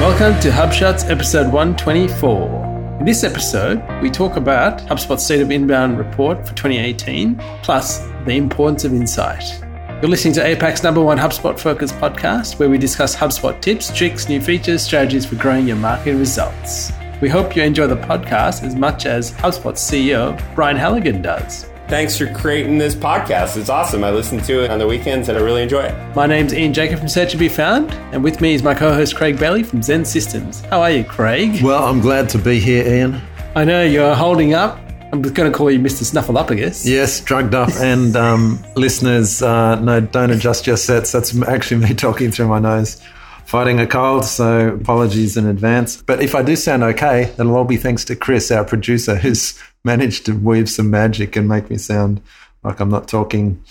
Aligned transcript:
Welcome 0.00 0.38
to 0.42 0.50
HubShots 0.50 1.10
episode 1.10 1.52
124. 1.52 2.98
In 3.00 3.04
this 3.04 3.24
episode, 3.24 3.82
we 4.00 4.10
talk 4.10 4.36
about 4.36 4.78
HubSpot's 4.82 5.24
State 5.24 5.40
of 5.40 5.50
Inbound 5.50 5.98
report 5.98 6.46
for 6.46 6.54
2018, 6.54 7.34
plus 7.64 7.98
the 8.24 8.36
importance 8.36 8.84
of 8.84 8.94
insight. 8.94 9.42
You're 10.00 10.08
listening 10.08 10.34
to 10.34 10.40
APAC's 10.40 10.84
number 10.84 11.02
one 11.02 11.18
HubSpot 11.18 11.58
focused 11.58 11.96
podcast, 11.96 12.60
where 12.60 12.70
we 12.70 12.78
discuss 12.78 13.16
HubSpot 13.16 13.60
tips, 13.60 13.92
tricks, 13.92 14.28
new 14.28 14.40
features, 14.40 14.84
strategies 14.84 15.26
for 15.26 15.34
growing 15.34 15.66
your 15.66 15.76
marketing 15.76 16.20
results. 16.20 16.92
We 17.20 17.28
hope 17.28 17.56
you 17.56 17.64
enjoy 17.64 17.88
the 17.88 17.96
podcast 17.96 18.62
as 18.62 18.76
much 18.76 19.04
as 19.04 19.32
HubSpot's 19.32 19.80
CEO, 19.80 20.40
Brian 20.54 20.76
Halligan, 20.76 21.22
does. 21.22 21.68
Thanks 21.88 22.18
for 22.18 22.26
creating 22.34 22.76
this 22.76 22.94
podcast. 22.94 23.56
It's 23.56 23.70
awesome. 23.70 24.04
I 24.04 24.10
listen 24.10 24.42
to 24.42 24.62
it 24.62 24.70
on 24.70 24.78
the 24.78 24.86
weekends 24.86 25.30
and 25.30 25.38
I 25.38 25.40
really 25.40 25.62
enjoy 25.62 25.84
it. 25.84 26.14
My 26.14 26.26
name's 26.26 26.52
Ian 26.52 26.74
Jacob 26.74 26.98
from 26.98 27.08
Search 27.08 27.32
and 27.32 27.40
Be 27.40 27.48
Found, 27.48 27.90
and 28.12 28.22
with 28.22 28.42
me 28.42 28.52
is 28.52 28.62
my 28.62 28.74
co 28.74 28.92
host 28.92 29.16
Craig 29.16 29.38
Bailey 29.38 29.62
from 29.62 29.80
XEN 29.80 30.04
Systems. 30.04 30.60
How 30.66 30.82
are 30.82 30.90
you, 30.90 31.02
Craig? 31.02 31.62
Well, 31.62 31.82
I'm 31.82 32.00
glad 32.00 32.28
to 32.28 32.38
be 32.38 32.60
here, 32.60 32.86
Ian. 32.86 33.22
I 33.56 33.64
know 33.64 33.82
you're 33.84 34.14
holding 34.14 34.52
up. 34.52 34.78
I'm 35.12 35.22
just 35.22 35.34
going 35.34 35.50
to 35.50 35.56
call 35.56 35.70
you 35.70 35.78
Mr. 35.78 36.04
Snuffleupagus. 36.04 36.84
Yes, 36.84 37.22
drugged 37.22 37.54
up. 37.54 37.70
And 37.76 38.14
um, 38.16 38.62
listeners, 38.76 39.40
uh, 39.40 39.80
no, 39.80 40.02
don't 40.02 40.30
adjust 40.30 40.66
your 40.66 40.76
sets. 40.76 41.12
That's 41.12 41.40
actually 41.44 41.80
me 41.88 41.94
talking 41.94 42.30
through 42.30 42.48
my 42.48 42.58
nose 42.58 43.02
fighting 43.48 43.80
a 43.80 43.86
cold, 43.86 44.26
so 44.26 44.74
apologies 44.74 45.38
in 45.38 45.46
advance. 45.46 46.02
But 46.02 46.22
if 46.22 46.34
I 46.34 46.42
do 46.42 46.54
sound 46.54 46.82
okay, 46.82 47.22
it'll 47.38 47.56
all 47.56 47.64
be 47.64 47.78
thanks 47.78 48.04
to 48.04 48.14
Chris, 48.14 48.50
our 48.50 48.62
producer, 48.62 49.16
who's 49.16 49.58
managed 49.84 50.26
to 50.26 50.32
weave 50.32 50.68
some 50.68 50.90
magic 50.90 51.36
and 51.36 51.48
make 51.48 51.70
me 51.70 51.78
sound 51.78 52.20
like 52.62 52.80
I'm 52.80 52.90
not 52.90 53.08
talking 53.08 53.62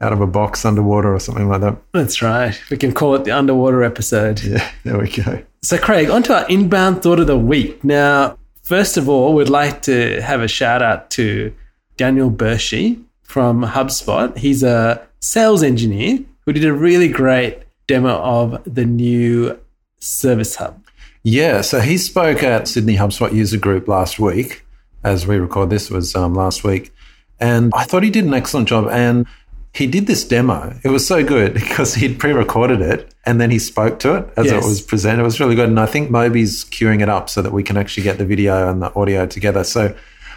out 0.00 0.12
of 0.12 0.20
a 0.20 0.26
box 0.26 0.64
underwater 0.64 1.14
or 1.14 1.20
something 1.20 1.48
like 1.48 1.60
that. 1.62 1.76
That's 1.92 2.20
right. 2.22 2.58
We 2.70 2.76
can 2.76 2.92
call 2.92 3.14
it 3.14 3.24
the 3.24 3.32
underwater 3.32 3.82
episode. 3.82 4.42
Yeah, 4.42 4.70
there 4.84 4.98
we 4.98 5.10
go. 5.10 5.42
So, 5.62 5.78
Craig, 5.78 6.10
on 6.10 6.22
to 6.24 6.34
our 6.38 6.48
inbound 6.48 7.02
thought 7.02 7.18
of 7.18 7.26
the 7.26 7.38
week. 7.38 7.82
Now, 7.82 8.38
first 8.62 8.96
of 8.96 9.08
all, 9.08 9.34
we'd 9.34 9.48
like 9.48 9.82
to 9.82 10.20
have 10.20 10.40
a 10.40 10.48
shout 10.48 10.82
out 10.82 11.10
to 11.12 11.52
Daniel 11.96 12.30
Bershi 12.30 13.02
from 13.22 13.62
HubSpot. 13.62 14.36
He's 14.36 14.62
a 14.62 15.06
sales 15.20 15.62
engineer 15.62 16.20
who 16.44 16.52
did 16.52 16.64
a 16.64 16.72
really 16.72 17.08
great 17.08 17.62
demo 17.86 18.16
of 18.16 18.62
the 18.64 18.84
new 18.84 19.58
Service 19.98 20.56
Hub. 20.56 20.82
Yeah, 21.22 21.62
so 21.62 21.80
he 21.80 21.98
spoke 21.98 22.42
at 22.42 22.68
Sydney 22.68 22.96
HubSpot 22.96 23.32
User 23.32 23.58
Group 23.58 23.88
last 23.88 24.20
week. 24.20 24.64
As 25.06 25.26
we 25.26 25.36
record 25.36 25.70
this 25.70 25.88
was 25.88 26.14
um, 26.16 26.34
last 26.34 26.64
week, 26.64 26.92
and 27.38 27.72
I 27.74 27.84
thought 27.84 28.02
he 28.02 28.10
did 28.10 28.24
an 28.24 28.34
excellent 28.34 28.68
job. 28.68 28.88
And 28.90 29.26
he 29.72 29.86
did 29.86 30.06
this 30.06 30.24
demo. 30.24 30.74
It 30.82 30.88
was 30.88 31.06
so 31.06 31.22
good 31.22 31.52
because 31.62 31.94
he'd 31.94 32.18
pre-recorded 32.18 32.80
it 32.80 33.14
and 33.26 33.40
then 33.40 33.50
he 33.50 33.58
spoke 33.58 33.98
to 34.00 34.14
it 34.16 34.28
as 34.36 34.46
yes. 34.46 34.64
it 34.64 34.66
was 34.66 34.80
presented. 34.80 35.20
It 35.20 35.24
was 35.24 35.38
really 35.38 35.54
good. 35.54 35.68
And 35.68 35.78
I 35.78 35.86
think 35.86 36.10
Moby's 36.10 36.64
queuing 36.64 37.02
it 37.02 37.08
up 37.08 37.28
so 37.28 37.42
that 37.42 37.52
we 37.52 37.62
can 37.62 37.76
actually 37.76 38.04
get 38.04 38.18
the 38.18 38.24
video 38.24 38.70
and 38.70 38.80
the 38.80 38.94
audio 38.94 39.26
together. 39.26 39.64
So 39.64 39.94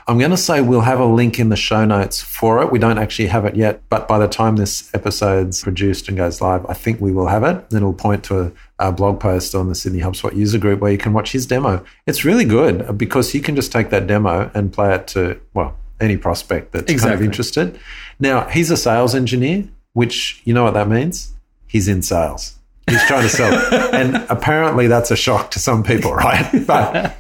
I'm 0.09 0.17
going 0.17 0.31
to 0.31 0.37
say 0.37 0.59
we'll 0.59 0.81
have 0.81 0.99
a 0.99 1.05
link 1.05 1.37
in 1.37 1.49
the 1.49 1.55
show 1.55 1.85
notes 1.85 2.19
for 2.19 2.63
it. 2.63 2.71
We 2.71 2.79
don't 2.79 2.97
actually 2.97 3.27
have 3.27 3.45
it 3.45 3.55
yet, 3.55 3.83
but 3.89 4.07
by 4.07 4.17
the 4.17 4.27
time 4.27 4.55
this 4.55 4.91
episode's 4.95 5.61
produced 5.61 6.07
and 6.07 6.17
goes 6.17 6.41
live, 6.41 6.65
I 6.65 6.73
think 6.73 6.99
we 6.99 7.11
will 7.11 7.27
have 7.27 7.43
it. 7.43 7.57
And 7.69 7.73
It'll 7.73 7.93
point 7.93 8.23
to 8.23 8.41
a, 8.41 8.51
a 8.79 8.91
blog 8.91 9.19
post 9.19 9.53
on 9.53 9.69
the 9.69 9.75
Sydney 9.75 9.99
HubSpot 9.99 10.35
user 10.35 10.57
group 10.57 10.79
where 10.79 10.91
you 10.91 10.97
can 10.97 11.13
watch 11.13 11.31
his 11.31 11.45
demo. 11.45 11.85
It's 12.07 12.25
really 12.25 12.43
good 12.43 12.97
because 12.97 13.35
you 13.35 13.41
can 13.41 13.55
just 13.55 13.71
take 13.71 13.91
that 13.91 14.07
demo 14.07 14.49
and 14.55 14.73
play 14.73 14.95
it 14.95 15.05
to, 15.09 15.39
well, 15.53 15.77
any 15.99 16.17
prospect 16.17 16.71
that's 16.71 16.91
exactly. 16.91 17.11
kind 17.11 17.21
of 17.21 17.25
interested. 17.25 17.79
Now, 18.19 18.47
he's 18.47 18.71
a 18.71 18.77
sales 18.77 19.13
engineer, 19.13 19.65
which 19.93 20.41
you 20.43 20.55
know 20.55 20.63
what 20.63 20.73
that 20.73 20.87
means? 20.87 21.33
He's 21.67 21.87
in 21.87 22.01
sales. 22.01 22.55
He's 22.89 23.05
trying 23.05 23.21
to 23.21 23.29
sell 23.29 23.53
and 23.93 24.15
apparently 24.31 24.87
that's 24.87 25.11
a 25.11 25.15
shock 25.15 25.51
to 25.51 25.59
some 25.59 25.83
people, 25.83 26.15
right? 26.15 26.49
But 26.65 27.15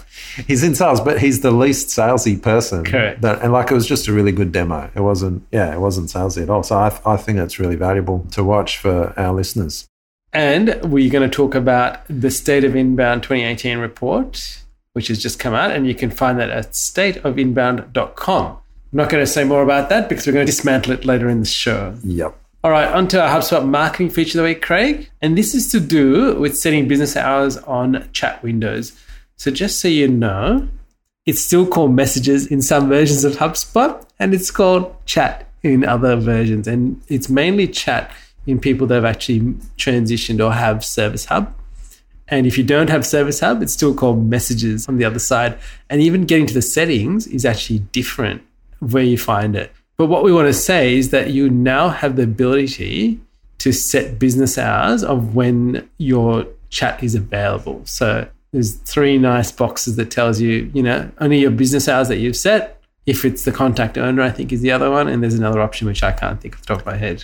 he's 0.47 0.63
in 0.63 0.75
sales, 0.75 1.01
but 1.01 1.19
he's 1.19 1.41
the 1.41 1.51
least 1.51 1.87
salesy 1.87 2.41
person. 2.41 2.83
Correct. 2.83 3.21
That, 3.21 3.41
and 3.41 3.53
like 3.53 3.71
it 3.71 3.73
was 3.73 3.87
just 3.87 4.07
a 4.07 4.13
really 4.13 4.31
good 4.31 4.51
demo. 4.51 4.89
It 4.95 5.01
wasn't, 5.01 5.43
yeah, 5.51 5.73
it 5.73 5.79
wasn't 5.79 6.09
salesy 6.09 6.43
at 6.43 6.49
all. 6.49 6.63
So 6.63 6.77
I, 6.77 6.99
I 7.05 7.17
think 7.17 7.37
that's 7.37 7.59
really 7.59 7.75
valuable 7.75 8.25
to 8.31 8.43
watch 8.43 8.77
for 8.77 9.13
our 9.17 9.33
listeners. 9.33 9.87
And 10.31 10.79
we're 10.83 11.11
going 11.11 11.27
to 11.27 11.35
talk 11.35 11.55
about 11.55 12.01
the 12.07 12.29
State 12.29 12.63
of 12.63 12.75
Inbound 12.75 13.23
2018 13.23 13.79
report, 13.79 14.61
which 14.93 15.07
has 15.07 15.21
just 15.21 15.39
come 15.39 15.53
out, 15.53 15.71
and 15.71 15.87
you 15.87 15.95
can 15.95 16.11
find 16.11 16.39
that 16.39 16.51
at 16.51 16.71
stateofinbound.com. 16.73 18.45
I'm 18.45 18.97
not 18.97 19.09
going 19.09 19.23
to 19.23 19.31
say 19.31 19.43
more 19.43 19.63
about 19.63 19.89
that 19.89 20.09
because 20.09 20.25
we're 20.27 20.33
going 20.33 20.45
to 20.45 20.51
dismantle 20.51 20.93
it 20.93 21.05
later 21.05 21.29
in 21.29 21.39
the 21.39 21.45
show. 21.45 21.95
Yep. 22.03 22.35
All 22.63 22.71
right, 22.71 22.89
on 22.89 23.07
to 23.09 23.21
our 23.21 23.39
HubSpot 23.39 23.65
marketing 23.65 24.09
feature 24.09 24.37
of 24.37 24.43
the 24.43 24.49
week, 24.49 24.61
Craig. 24.61 25.09
And 25.21 25.37
this 25.37 25.55
is 25.55 25.71
to 25.71 25.79
do 25.79 26.35
with 26.35 26.57
setting 26.57 26.87
business 26.87 27.15
hours 27.15 27.57
on 27.57 28.09
chat 28.11 28.43
windows. 28.43 28.99
So 29.39 29.51
just 29.51 29.79
so 29.79 29.87
you 29.87 30.09
know, 30.09 30.67
it's 31.25 31.39
still 31.39 31.65
called 31.65 31.93
messages 31.93 32.45
in 32.47 32.61
some 32.61 32.89
versions 32.89 33.23
of 33.23 33.37
HubSpot, 33.37 34.05
and 34.19 34.33
it's 34.33 34.51
called 34.51 34.93
chat 35.05 35.49
in 35.63 35.85
other 35.85 36.17
versions. 36.17 36.67
And 36.67 37.01
it's 37.07 37.29
mainly 37.29 37.65
chat 37.65 38.11
in 38.45 38.59
people 38.59 38.85
that 38.87 38.95
have 38.95 39.05
actually 39.05 39.39
transitioned 39.77 40.45
or 40.45 40.51
have 40.51 40.83
Service 40.83 41.25
Hub. 41.25 41.53
And 42.27 42.47
if 42.47 42.57
you 42.57 42.65
don't 42.65 42.89
have 42.89 43.05
Service 43.05 43.39
Hub, 43.39 43.61
it's 43.63 43.71
still 43.71 43.93
called 43.93 44.29
messages 44.29 44.89
on 44.89 44.97
the 44.97 45.05
other 45.05 45.19
side. 45.19 45.57
And 45.89 46.01
even 46.01 46.25
getting 46.25 46.45
to 46.47 46.53
the 46.53 46.61
settings 46.61 47.25
is 47.25 47.45
actually 47.45 47.79
different 47.79 48.41
where 48.79 49.03
you 49.03 49.17
find 49.17 49.55
it. 49.55 49.71
But 49.95 50.07
what 50.07 50.25
we 50.25 50.33
want 50.33 50.47
to 50.47 50.53
say 50.53 50.97
is 50.97 51.11
that 51.11 51.31
you 51.31 51.49
now 51.49 51.87
have 51.87 52.17
the 52.17 52.23
ability 52.23 53.21
to 53.59 53.71
set 53.71 54.19
business 54.19 54.57
hours 54.57 55.01
of 55.01 55.33
when 55.33 55.89
your 55.97 56.45
chat 56.69 57.01
is 57.01 57.15
available. 57.15 57.81
So 57.85 58.27
there's 58.51 58.75
three 58.75 59.17
nice 59.17 59.51
boxes 59.51 59.95
that 59.97 60.11
tells 60.11 60.41
you, 60.41 60.71
you 60.73 60.81
know, 60.81 61.11
only 61.19 61.39
your 61.39 61.51
business 61.51 61.87
hours 61.87 62.07
that 62.07 62.17
you've 62.17 62.35
set. 62.35 62.81
If 63.05 63.25
it's 63.25 63.45
the 63.45 63.51
contact 63.51 63.97
owner, 63.97 64.21
I 64.21 64.31
think 64.31 64.51
is 64.51 64.61
the 64.61 64.71
other 64.71 64.89
one. 64.89 65.07
And 65.07 65.21
there's 65.21 65.33
another 65.35 65.61
option 65.61 65.87
which 65.87 66.03
I 66.03 66.11
can't 66.11 66.41
think 66.41 66.55
of 66.55 66.61
the 66.61 66.67
top 66.67 66.79
of 66.79 66.85
my 66.85 66.97
head. 66.97 67.23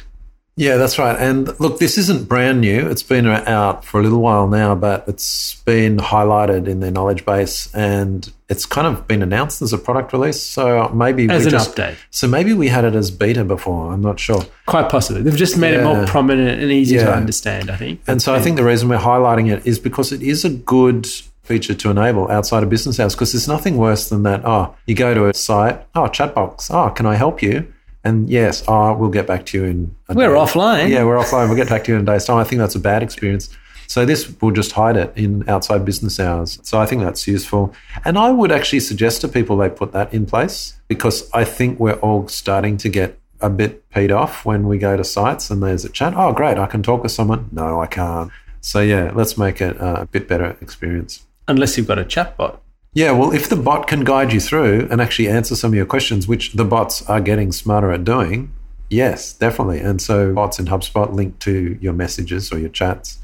Yeah, 0.58 0.78
that's 0.78 0.98
right. 0.98 1.20
And 1.20 1.60
look, 1.60 1.80
this 1.80 1.98
isn't 1.98 2.30
brand 2.30 2.62
new. 2.62 2.88
It's 2.90 3.04
been 3.04 3.28
out 3.28 3.84
for 3.84 4.00
a 4.00 4.04
little 4.04 4.22
while 4.22 4.48
now, 4.48 4.74
but 4.74 5.04
it's 5.08 5.56
been 5.64 5.98
highlighted 5.98 6.68
in 6.68 6.80
their 6.80 6.92
knowledge 6.92 7.26
base 7.26 7.74
and 7.76 8.32
it's 8.48 8.66
kind 8.66 8.88
of 8.88 9.06
been 9.06 9.22
announced 9.22 9.62
as 9.62 9.74
a 9.74 9.78
product 9.78 10.14
release. 10.14 10.42
So 10.42 10.88
maybe 10.90 11.30
as 11.30 11.46
an 11.46 11.52
just, 11.52 11.76
update. 11.76 11.98
So 12.10 12.28
maybe 12.28 12.54
we 12.54 12.70
had 12.70 12.86
it 12.86 12.96
as 12.96 13.12
beta 13.12 13.44
before. 13.44 13.92
I'm 13.92 14.02
not 14.02 14.18
sure. 14.18 14.46
Quite 14.66 14.88
possibly. 14.88 15.24
They've 15.24 15.36
just 15.36 15.58
made 15.58 15.74
yeah. 15.74 15.82
it 15.82 15.84
more 15.84 16.06
prominent 16.06 16.62
and 16.62 16.72
easier 16.72 17.02
yeah. 17.02 17.08
to 17.08 17.14
understand, 17.16 17.70
I 17.70 17.76
think. 17.76 18.02
And 18.08 18.22
so 18.22 18.34
I 18.34 18.40
think 18.40 18.56
the 18.56 18.64
reason 18.64 18.88
we're 18.88 18.98
highlighting 18.98 19.52
it 19.52 19.66
is 19.66 19.78
because 19.78 20.14
it 20.14 20.22
is 20.22 20.46
a 20.46 20.50
good 20.50 21.06
feature 21.44 21.76
to 21.76 21.90
enable 21.90 22.32
outside 22.32 22.64
of 22.64 22.70
business 22.70 23.00
hours 23.00 23.14
because 23.14 23.34
there's 23.34 23.48
nothing 23.48 23.76
worse 23.76 24.10
than 24.10 24.24
that. 24.24 24.42
Oh, 24.46 24.74
you 24.86 24.96
go 24.96 25.14
to 25.14 25.28
a 25.28 25.34
site, 25.34 25.86
oh, 25.96 26.08
chat 26.08 26.34
box, 26.34 26.72
oh, 26.72 26.90
can 26.92 27.06
I 27.06 27.16
help 27.16 27.42
you? 27.42 27.72
And 28.06 28.30
yes, 28.30 28.64
oh, 28.68 28.96
we'll 28.96 29.10
get 29.10 29.26
back 29.28 29.48
to 29.48 29.58
you 29.58 29.64
in. 29.66 29.96
we're 30.10 30.30
day. 30.30 30.40
offline. 30.40 30.90
Yeah, 30.90 31.04
we're 31.04 31.18
offline. 31.18 31.48
We'll 31.48 31.58
get 31.58 31.68
back 31.68 31.84
to 31.86 31.92
you 31.92 31.98
in 31.98 32.04
a 32.04 32.06
day's 32.06 32.24
time. 32.24 32.38
I 32.38 32.44
think 32.44 32.60
that's 32.60 32.76
a 32.76 32.80
bad 32.80 33.02
experience. 33.02 33.50
So 33.88 34.06
this 34.06 34.42
will 34.42 34.52
just 34.52 34.72
hide 34.72 34.96
it 34.96 35.12
in 35.16 35.48
outside 35.50 35.86
business 35.86 36.20
hours. 36.20 36.60
So 36.64 36.80
I 36.80 36.86
think 36.86 37.02
that's 37.02 37.28
useful. 37.28 37.74
And 38.04 38.18
I 38.18 38.32
would 38.32 38.52
actually 38.52 38.80
suggest 38.80 39.22
to 39.22 39.28
people 39.28 39.58
they 39.58 39.70
put 39.70 39.92
that 39.92 40.14
in 40.14 40.26
place 40.26 40.80
because 40.88 41.30
I 41.34 41.44
think 41.44 41.80
we're 41.80 41.94
all 41.94 42.28
starting 42.28 42.78
to 42.78 42.90
get 42.90 43.20
a 43.42 43.50
bit 43.50 43.88
peed 43.90 44.16
off 44.16 44.46
when 44.46 44.68
we 44.68 44.78
go 44.78 44.96
to 44.96 45.04
sites 45.04 45.50
and 45.50 45.62
there's 45.62 45.86
a 45.86 45.90
chat. 45.90 46.14
Oh, 46.16 46.32
great, 46.32 46.58
I 46.58 46.68
can 46.68 46.84
talk 46.84 47.04
with 47.04 47.12
someone. 47.12 47.50
No, 47.52 47.82
I 47.82 47.88
can't. 47.88 48.32
So 48.62 48.82
yeah, 48.82 49.12
let's 49.14 49.38
make 49.38 49.62
it 49.62 49.78
a 49.80 50.08
bit 50.12 50.28
better 50.28 50.58
experience. 50.62 51.26
Unless 51.48 51.78
you've 51.78 51.88
got 51.88 52.00
a 52.00 52.06
chatbot. 52.06 52.58
Yeah, 52.96 53.12
well, 53.12 53.34
if 53.34 53.50
the 53.50 53.58
bot 53.58 53.88
can 53.88 54.06
guide 54.06 54.32
you 54.32 54.40
through 54.40 54.88
and 54.90 55.02
actually 55.02 55.28
answer 55.28 55.54
some 55.54 55.72
of 55.72 55.76
your 55.76 55.86
questions, 55.86 56.30
which 56.30 56.54
the 56.54 56.64
bots 56.64 57.08
are 57.10 57.20
getting 57.20 57.52
smarter 57.52 57.92
at 57.92 58.06
doing, 58.06 58.54
yes, 58.90 59.34
definitely. 59.34 59.82
And 59.82 60.02
so 60.02 60.34
bots 60.34 60.60
in 60.60 60.68
HubSpot 60.68 61.12
link 61.12 61.38
to 61.40 61.78
your 61.82 61.92
messages 61.92 62.54
or 62.54 62.58
your 62.58 62.70
chats, 62.70 63.20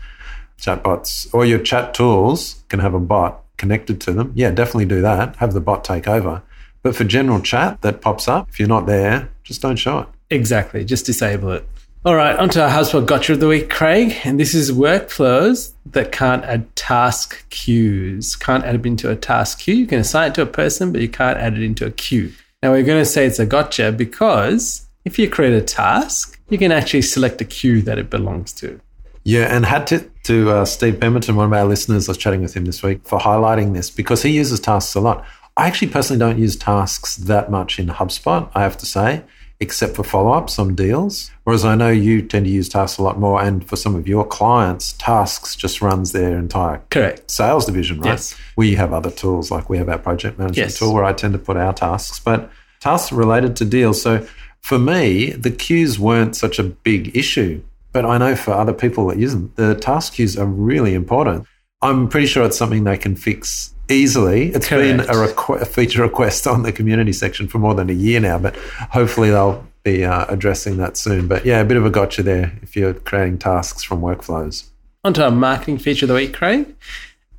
chatbots, 0.60 1.34
or 1.34 1.46
your 1.46 1.60
chat 1.60 1.94
tools 1.94 2.64
can 2.68 2.82
have 2.82 2.94
a 2.94 3.00
bot 3.00 3.46
connected 3.56 4.02
to 4.02 4.12
them. 4.12 4.34
Yeah, 4.36 4.52
definitely 4.52 4.88
do 4.88 5.02
that. 5.04 5.38
Have 5.38 5.54
the 5.54 5.62
bot 5.62 5.86
take 5.86 6.06
over. 6.06 6.44
But 6.84 6.94
for 6.94 7.06
general 7.06 7.40
chat 7.40 7.82
that 7.82 8.02
pops 8.02 8.28
up, 8.28 8.50
if 8.50 8.60
you're 8.60 8.68
not 8.68 8.88
there, 8.88 9.30
just 9.44 9.62
don't 9.62 9.78
show 9.78 10.00
it. 10.00 10.08
Exactly. 10.30 10.84
Just 10.84 11.06
disable 11.06 11.52
it. 11.52 11.66
All 12.04 12.16
right, 12.16 12.36
on 12.36 12.50
to 12.50 12.64
our 12.64 12.70
HubSpot 12.70 13.06
Gotcha 13.06 13.34
of 13.34 13.42
the 13.42 13.48
Week, 13.48 13.70
Craig. 13.70 14.18
And 14.24 14.40
this 14.40 14.56
is 14.56 14.72
workflows 14.72 15.74
that 15.86 16.12
can't 16.12 16.44
add 16.46 16.76
task 16.76 17.48
queues. 17.52 18.36
Can't 18.36 18.64
add 18.64 18.74
it 18.74 18.86
into 18.88 19.12
a 19.12 19.16
task 19.16 19.60
queue. 19.60 19.76
You 19.76 19.86
can 19.86 20.00
assign 20.00 20.32
it 20.32 20.36
to 20.36 20.42
a 20.42 20.48
person, 20.48 20.92
but 20.92 21.02
you 21.02 21.10
can't 21.10 21.38
add 21.38 21.54
it 21.54 21.62
into 21.62 21.86
a 21.86 21.92
queue. 21.92 22.34
Now, 22.64 22.72
we're 22.72 22.82
going 22.82 23.04
to 23.04 23.06
say 23.06 23.28
it's 23.28 23.38
a 23.38 23.46
gotcha 23.46 23.92
because 23.92 24.90
if 25.06 25.20
you 25.20 25.30
create 25.30 25.54
a 25.54 25.62
task, 25.62 26.40
you 26.50 26.58
can 26.58 26.72
actually 26.72 27.04
select 27.04 27.40
a 27.40 27.46
queue 27.46 27.84
that 27.84 28.00
it 28.00 28.10
belongs 28.10 28.52
to. 28.54 28.82
Yeah, 29.24 29.56
and 29.56 29.64
had 29.64 29.86
to, 29.88 30.00
to 30.24 30.50
uh, 30.50 30.66
Steve 30.66 31.00
Pemberton, 31.00 31.36
one 31.36 31.46
of 31.46 31.54
our 31.54 31.66
listeners, 31.66 32.10
I 32.10 32.14
was 32.14 32.18
chatting 32.18 32.42
with 32.42 32.56
him 32.56 32.66
this 32.66 32.82
week 32.82 33.02
for 33.04 33.20
highlighting 33.20 33.76
this 33.76 33.92
because 33.92 34.24
he 34.24 34.32
uses 34.32 34.60
tasks 34.60 34.96
a 34.96 35.02
lot. 35.02 35.24
I 35.56 35.68
actually 35.68 35.90
personally 35.90 36.20
don't 36.20 36.40
use 36.40 36.56
tasks 36.56 37.18
that 37.18 37.52
much 37.52 37.78
in 37.78 37.90
HubSpot, 37.90 38.50
I 38.56 38.64
have 38.64 38.78
to 38.78 38.88
say 38.88 39.24
except 39.62 39.96
for 39.96 40.04
follow 40.04 40.32
ups 40.32 40.58
on 40.60 40.74
deals. 40.76 41.32
Whereas 41.44 41.64
I 41.64 41.76
know 41.76 41.90
you 41.90 42.22
tend 42.24 42.46
to 42.46 42.52
use 42.52 42.68
tasks 42.68 42.98
a 42.98 43.04
lot 43.04 43.20
more. 43.20 43.42
And 43.42 43.66
for 43.66 43.76
some 43.76 43.96
of 43.96 44.08
your 44.08 44.26
clients, 44.26 44.94
tasks 44.94 45.56
just 45.56 45.82
runs 45.82 46.12
their 46.12 46.38
entire 46.38 46.82
Correct. 46.90 47.30
sales 47.30 47.68
division, 47.68 48.00
right? 48.02 48.08
Yes. 48.14 48.36
We 48.58 48.76
have 48.76 48.92
other 48.92 49.12
tools, 49.12 49.52
like 49.52 49.70
we 49.70 49.78
have 49.78 49.88
our 49.88 50.00
project 50.00 50.40
management 50.40 50.58
Yes. 50.70 50.80
tool 50.80 50.94
where 50.94 51.04
I 51.06 51.14
tend 51.14 51.34
to 51.34 51.40
put 51.40 51.58
our 51.58 51.74
tasks, 51.74 52.20
but 52.20 52.50
tasks 52.82 53.12
related 53.12 53.56
to 53.58 53.66
deals. 53.66 54.02
So 54.02 54.26
for 54.62 54.80
me, 54.80 55.30
the 55.32 55.52
queues 55.52 56.00
weren't 56.00 56.36
such 56.36 56.58
a 56.58 56.64
big 56.64 57.16
issue, 57.16 57.62
but 57.94 58.04
I 58.04 58.18
know 58.18 58.36
for 58.36 58.52
other 58.54 58.74
people 58.74 59.08
that 59.08 59.20
use 59.20 59.34
them, 59.34 59.54
the 59.58 59.76
task 59.76 60.14
queues 60.14 60.38
are 60.38 60.46
really 60.48 60.96
important. 60.96 61.46
I'm 61.84 62.08
pretty 62.08 62.28
sure 62.28 62.44
it's 62.46 62.58
something 62.58 62.84
they 62.84 62.98
can 62.98 63.16
fix 63.16 63.74
easily. 63.92 64.50
It's 64.50 64.70
been 64.70 65.02
a, 65.02 65.14
requ- 65.14 65.62
a 65.62 65.66
feature 65.66 66.02
request 66.02 66.48
on 66.48 66.64
the 66.64 66.72
community 66.72 67.14
section 67.14 67.48
for 67.48 67.60
more 67.60 67.74
than 67.76 67.90
a 67.90 67.94
year 67.94 68.20
now, 68.20 68.38
but 68.40 68.56
hopefully 68.92 69.30
they'll 69.30 69.66
be 69.84 70.06
uh, 70.06 70.26
addressing 70.30 70.78
that 70.78 70.98
soon. 70.98 71.28
But 71.28 71.46
yeah, 71.46 71.60
a 71.60 71.66
bit 71.66 71.78
of 71.78 71.86
a 71.86 71.90
gotcha 71.90 72.24
there 72.24 72.54
if 72.62 72.76
you're 72.76 72.94
creating 72.94 73.40
tasks 73.40 73.84
from 73.84 74.02
workflows. 74.02 74.66
onto 75.04 75.22
our 75.22 75.32
marketing 75.32 75.78
feature 75.80 76.06
of 76.06 76.10
the 76.10 76.16
week, 76.16 76.34
Craig. 76.34 76.76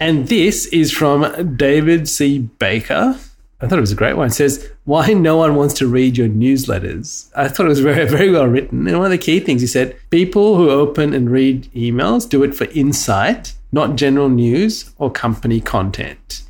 And 0.00 0.26
this 0.28 0.66
is 0.66 0.90
from 0.90 1.56
David 1.56 2.08
C. 2.08 2.38
Baker. 2.38 3.16
I 3.60 3.68
thought 3.68 3.78
it 3.78 3.82
was 3.82 3.92
a 3.92 3.96
great 3.96 4.16
one. 4.16 4.26
It 4.26 4.32
says, 4.32 4.68
Why 4.84 5.12
no 5.12 5.36
one 5.36 5.54
wants 5.54 5.74
to 5.74 5.86
read 5.86 6.18
your 6.18 6.28
newsletters. 6.28 7.30
I 7.36 7.46
thought 7.46 7.66
it 7.66 7.68
was 7.68 7.78
very, 7.78 8.08
very 8.08 8.32
well 8.32 8.46
written. 8.48 8.88
And 8.88 8.98
one 8.98 9.06
of 9.06 9.12
the 9.12 9.18
key 9.18 9.38
things 9.38 9.60
he 9.60 9.68
said, 9.68 9.96
people 10.10 10.56
who 10.56 10.70
open 10.70 11.14
and 11.14 11.30
read 11.30 11.70
emails 11.72 12.28
do 12.28 12.42
it 12.42 12.56
for 12.56 12.64
insight, 12.64 13.54
not 13.72 13.96
general 13.96 14.28
news 14.28 14.92
or 14.98 15.10
company 15.10 15.60
content. 15.60 16.42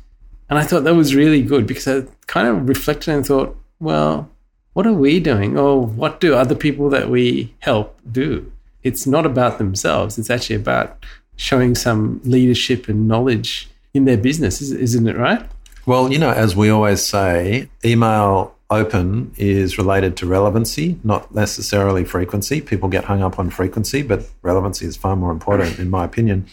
And 0.49 0.59
I 0.59 0.63
thought 0.63 0.83
that 0.83 0.93
was 0.95 1.15
really 1.15 1.41
good 1.41 1.65
because 1.65 1.87
I 1.87 2.03
kind 2.27 2.47
of 2.47 2.67
reflected 2.67 3.13
and 3.13 3.25
thought, 3.25 3.55
well, 3.79 4.29
what 4.73 4.85
are 4.85 4.93
we 4.93 5.19
doing? 5.19 5.57
Or 5.57 5.81
what 5.85 6.19
do 6.19 6.35
other 6.35 6.55
people 6.55 6.89
that 6.89 7.09
we 7.09 7.53
help 7.59 7.97
do? 8.11 8.51
It's 8.83 9.07
not 9.07 9.25
about 9.25 9.57
themselves. 9.57 10.17
It's 10.19 10.29
actually 10.29 10.57
about 10.57 11.05
showing 11.37 11.73
some 11.75 12.19
leadership 12.23 12.87
and 12.89 13.07
knowledge 13.07 13.69
in 13.93 14.05
their 14.05 14.17
business, 14.17 14.61
is- 14.61 14.71
isn't 14.71 15.07
it 15.07 15.17
right? 15.17 15.43
Well, 15.85 16.11
you 16.11 16.19
know, 16.19 16.31
as 16.31 16.55
we 16.55 16.69
always 16.69 17.01
say, 17.01 17.69
email 17.83 18.53
open 18.69 19.31
is 19.37 19.77
related 19.77 20.17
to 20.17 20.25
relevancy, 20.25 20.99
not 21.03 21.33
necessarily 21.33 22.03
frequency. 22.03 22.59
People 22.61 22.89
get 22.89 23.03
hung 23.05 23.21
up 23.21 23.37
on 23.37 23.49
frequency, 23.49 24.01
but 24.01 24.25
relevancy 24.41 24.85
is 24.85 24.95
far 24.97 25.15
more 25.15 25.31
important, 25.31 25.79
in 25.79 25.89
my 25.89 26.05
opinion. 26.05 26.47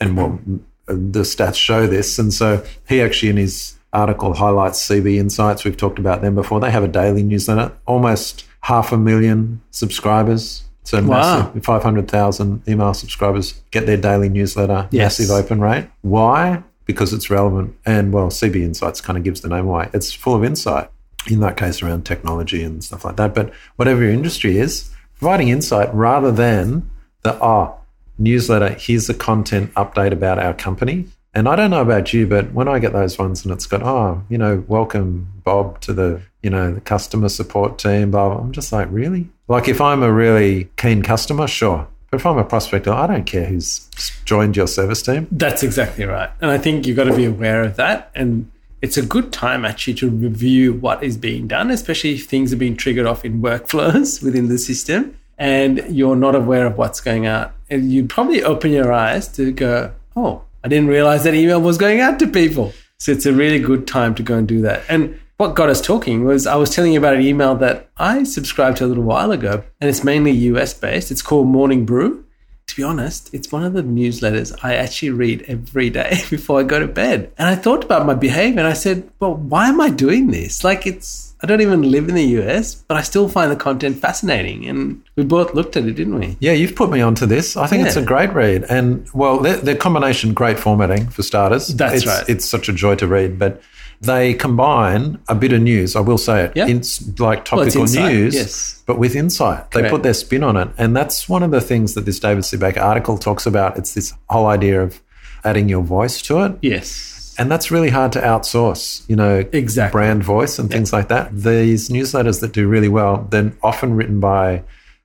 And 0.00 0.16
well, 0.16 0.38
the 0.86 1.20
stats 1.20 1.56
show 1.56 1.86
this. 1.86 2.18
And 2.18 2.32
so 2.32 2.64
he 2.88 3.00
actually, 3.00 3.30
in 3.30 3.36
his 3.36 3.74
article, 3.92 4.34
highlights 4.34 4.86
CB 4.86 5.16
Insights. 5.16 5.64
We've 5.64 5.76
talked 5.76 5.98
about 5.98 6.20
them 6.22 6.34
before. 6.34 6.60
They 6.60 6.70
have 6.70 6.84
a 6.84 6.88
daily 6.88 7.22
newsletter, 7.22 7.72
almost 7.86 8.44
half 8.60 8.92
a 8.92 8.96
million 8.98 9.60
subscribers. 9.70 10.64
So 10.84 11.02
Wow. 11.02 11.50
massive, 11.54 11.64
500,000 11.64 12.62
email 12.68 12.94
subscribers 12.94 13.54
get 13.70 13.86
their 13.86 13.96
daily 13.96 14.28
newsletter, 14.28 14.88
Yes. 14.90 15.18
massive 15.18 15.30
open 15.34 15.60
rate. 15.60 15.86
Why? 16.02 16.62
Because 16.84 17.12
it's 17.12 17.30
relevant. 17.30 17.74
And 17.84 18.12
well, 18.12 18.30
CB 18.30 18.62
Insights 18.62 19.00
kind 19.00 19.16
of 19.16 19.24
gives 19.24 19.40
the 19.40 19.48
name 19.48 19.66
away. 19.66 19.88
It's 19.92 20.12
full 20.12 20.34
of 20.34 20.44
insight, 20.44 20.88
in 21.28 21.40
that 21.40 21.56
case, 21.56 21.82
around 21.82 22.04
technology 22.04 22.62
and 22.62 22.84
stuff 22.84 23.04
like 23.04 23.16
that. 23.16 23.34
But 23.34 23.50
whatever 23.76 24.02
your 24.02 24.12
industry 24.12 24.58
is, 24.58 24.90
providing 25.18 25.48
insight 25.48 25.92
rather 25.94 26.30
than 26.30 26.88
the, 27.22 27.34
oh, 27.42 27.74
newsletter, 28.18 28.70
here's 28.70 29.06
the 29.06 29.14
content 29.14 29.72
update 29.74 30.12
about 30.12 30.38
our 30.38 30.54
company. 30.54 31.06
And 31.34 31.48
I 31.48 31.54
don't 31.54 31.70
know 31.70 31.82
about 31.82 32.14
you, 32.14 32.26
but 32.26 32.52
when 32.52 32.66
I 32.66 32.78
get 32.78 32.94
those 32.94 33.18
ones 33.18 33.44
and 33.44 33.52
it's 33.52 33.66
got, 33.66 33.82
oh, 33.82 34.22
you 34.30 34.38
know, 34.38 34.64
welcome 34.68 35.30
Bob 35.44 35.80
to 35.82 35.92
the, 35.92 36.22
you 36.42 36.48
know, 36.48 36.72
the 36.72 36.80
customer 36.80 37.28
support 37.28 37.78
team, 37.78 38.10
blah, 38.10 38.38
I'm 38.38 38.52
just 38.52 38.72
like, 38.72 38.88
really? 38.90 39.28
Like 39.46 39.68
if 39.68 39.80
I'm 39.80 40.02
a 40.02 40.10
really 40.10 40.70
keen 40.78 41.02
customer, 41.02 41.46
sure. 41.46 41.86
But 42.10 42.20
if 42.20 42.26
I'm 42.26 42.38
a 42.38 42.44
prospector, 42.44 42.90
I 42.90 43.06
don't 43.06 43.26
care 43.26 43.44
who's 43.44 43.88
joined 44.24 44.56
your 44.56 44.66
service 44.66 45.02
team. 45.02 45.28
That's 45.30 45.62
exactly 45.62 46.06
right. 46.06 46.30
And 46.40 46.50
I 46.50 46.56
think 46.56 46.86
you've 46.86 46.96
got 46.96 47.04
to 47.04 47.16
be 47.16 47.26
aware 47.26 47.62
of 47.64 47.76
that. 47.76 48.10
And 48.14 48.50
it's 48.80 48.96
a 48.96 49.04
good 49.04 49.30
time 49.30 49.66
actually 49.66 49.94
to 49.94 50.08
review 50.08 50.72
what 50.72 51.02
is 51.02 51.18
being 51.18 51.48
done, 51.48 51.70
especially 51.70 52.14
if 52.14 52.24
things 52.24 52.50
are 52.52 52.56
being 52.56 52.76
triggered 52.76 53.06
off 53.06 53.26
in 53.26 53.42
workflows 53.42 54.22
within 54.22 54.48
the 54.48 54.56
system 54.56 55.16
and 55.38 55.84
you're 55.88 56.16
not 56.16 56.34
aware 56.34 56.66
of 56.66 56.78
what's 56.78 57.00
going 57.00 57.26
out. 57.26 57.52
And 57.68 57.92
you 57.92 58.06
probably 58.06 58.42
open 58.42 58.72
your 58.72 58.92
eyes 58.92 59.28
to 59.28 59.52
go, 59.52 59.92
oh, 60.14 60.42
I 60.64 60.68
didn't 60.68 60.88
realize 60.88 61.24
that 61.24 61.34
email 61.34 61.60
was 61.60 61.78
going 61.78 62.00
out 62.00 62.18
to 62.20 62.26
people. 62.26 62.72
So 62.98 63.12
it's 63.12 63.26
a 63.26 63.32
really 63.32 63.58
good 63.58 63.86
time 63.86 64.14
to 64.14 64.22
go 64.22 64.36
and 64.36 64.48
do 64.48 64.62
that. 64.62 64.82
And 64.88 65.20
what 65.36 65.54
got 65.54 65.68
us 65.68 65.82
talking 65.82 66.24
was 66.24 66.46
I 66.46 66.56
was 66.56 66.70
telling 66.70 66.92
you 66.92 66.98
about 66.98 67.14
an 67.14 67.20
email 67.20 67.54
that 67.56 67.90
I 67.98 68.24
subscribed 68.24 68.78
to 68.78 68.86
a 68.86 68.88
little 68.88 69.04
while 69.04 69.32
ago, 69.32 69.64
and 69.80 69.90
it's 69.90 70.02
mainly 70.02 70.30
US 70.30 70.72
based. 70.72 71.10
It's 71.10 71.22
called 71.22 71.46
Morning 71.46 71.84
Brew. 71.84 72.24
To 72.68 72.76
be 72.76 72.82
honest, 72.82 73.32
it's 73.32 73.52
one 73.52 73.62
of 73.62 73.74
the 73.74 73.82
newsletters 73.82 74.58
I 74.62 74.74
actually 74.74 75.10
read 75.10 75.42
every 75.46 75.90
day 75.90 76.22
before 76.30 76.60
I 76.60 76.62
go 76.64 76.80
to 76.80 76.88
bed. 76.88 77.32
And 77.38 77.48
I 77.48 77.54
thought 77.54 77.84
about 77.84 78.06
my 78.06 78.14
behavior 78.14 78.58
and 78.58 78.66
I 78.66 78.72
said, 78.72 79.08
well, 79.20 79.34
why 79.34 79.68
am 79.68 79.80
I 79.80 79.90
doing 79.90 80.30
this? 80.30 80.64
Like, 80.64 80.86
it's, 80.86 81.25
I 81.42 81.46
don't 81.46 81.60
even 81.60 81.82
live 81.90 82.08
in 82.08 82.14
the 82.14 82.24
US, 82.40 82.74
but 82.74 82.96
I 82.96 83.02
still 83.02 83.28
find 83.28 83.50
the 83.52 83.56
content 83.56 83.98
fascinating. 83.98 84.66
And 84.66 85.02
we 85.16 85.24
both 85.24 85.54
looked 85.54 85.76
at 85.76 85.84
it, 85.84 85.92
didn't 85.92 86.18
we? 86.18 86.36
Yeah, 86.40 86.52
you've 86.52 86.74
put 86.74 86.90
me 86.90 87.00
onto 87.02 87.26
this. 87.26 87.56
I 87.56 87.66
think 87.66 87.86
it's 87.86 87.96
a 87.96 88.02
great 88.02 88.32
read. 88.32 88.64
And 88.70 89.06
well, 89.12 89.38
their, 89.40 89.56
their 89.56 89.76
combination, 89.76 90.32
great 90.32 90.58
formatting 90.58 91.08
for 91.08 91.22
starters. 91.22 91.68
That's 91.68 91.96
it's, 91.96 92.06
right. 92.06 92.24
It's 92.28 92.46
such 92.46 92.68
a 92.68 92.72
joy 92.72 92.94
to 92.96 93.06
read. 93.06 93.38
But 93.38 93.60
they 94.00 94.34
combine 94.34 95.18
a 95.28 95.34
bit 95.34 95.52
of 95.52 95.60
news, 95.62 95.94
I 95.96 96.00
will 96.00 96.18
say 96.18 96.44
it, 96.44 96.52
Yeah. 96.54 96.66
in, 96.66 96.82
like 97.18 97.50
Well, 97.52 97.62
it's 97.62 97.74
topical 97.74 97.80
insight, 97.82 98.12
news, 98.12 98.34
yes. 98.34 98.82
but 98.86 98.98
with 98.98 99.14
insight. 99.14 99.70
They 99.70 99.80
Correct. 99.80 99.92
put 99.92 100.02
their 100.02 100.14
spin 100.14 100.42
on 100.42 100.56
it. 100.56 100.68
And 100.78 100.96
that's 100.96 101.28
one 101.28 101.42
of 101.42 101.50
the 101.50 101.60
things 101.60 101.94
that 101.94 102.04
this 102.04 102.18
David 102.18 102.44
C. 102.44 102.56
Baker 102.56 102.80
article 102.80 103.18
talks 103.18 103.46
about. 103.46 103.76
It's 103.78 103.94
this 103.94 104.12
whole 104.28 104.46
idea 104.46 104.82
of 104.82 105.00
adding 105.44 105.68
your 105.68 105.82
voice 105.82 106.20
to 106.22 106.42
it. 106.44 106.58
Yes. 106.62 107.15
And 107.38 107.50
that's 107.50 107.70
really 107.70 107.90
hard 107.90 108.12
to 108.12 108.20
outsource, 108.20 109.02
you 109.08 109.16
know, 109.16 109.44
Exactly. 109.52 109.98
brand 109.98 110.24
voice 110.24 110.58
and 110.58 110.70
things 110.70 110.92
like 110.92 111.08
that. 111.08 111.34
These 111.36 111.88
newsletters 111.90 112.40
that 112.40 112.52
do 112.52 112.66
really 112.68 112.88
well, 112.88 113.26
they're 113.30 113.52
often 113.62 113.94
written 113.94 114.20
by 114.20 114.62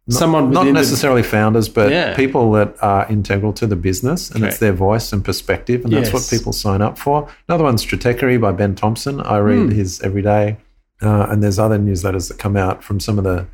not, 0.08 0.18
Someone 0.18 0.52
not 0.52 0.62
within 0.62 0.74
the- 0.74 0.80
necessarily 0.80 1.24
founders, 1.24 1.70
but 1.70 1.92
Yeah. 1.92 2.16
people 2.16 2.52
that 2.54 2.76
are 2.82 3.06
integral 3.10 3.54
to 3.54 3.68
the 3.68 3.76
business, 3.76 4.32
and 4.32 4.44
it's 4.44 4.58
their 4.58 4.74
voice 4.74 5.14
and 5.14 5.24
perspective, 5.24 5.84
and 5.86 5.94
that's 5.94 6.12
what 6.12 6.28
people 6.30 6.54
sign 6.54 6.82
up 6.82 6.98
for. 6.98 7.28
Another 7.48 7.64
one's 7.64 7.86
Stratechery 7.86 8.40
by 8.42 8.52
Ben 8.52 8.76
Thompson. 8.76 9.22
I 9.22 9.38
read 9.38 9.70
Hmm. 9.70 9.70
his 9.72 10.02
every 10.02 10.22
day, 10.24 10.58
uh, 11.02 11.28
and 11.30 11.44
there's 11.44 11.60
other 11.60 11.78
newsletters 11.78 12.28
that 12.30 12.40
come 12.40 12.58
out 12.58 12.84
from 12.84 13.00
some 13.00 13.18
of 13.20 13.24
the 13.24 13.46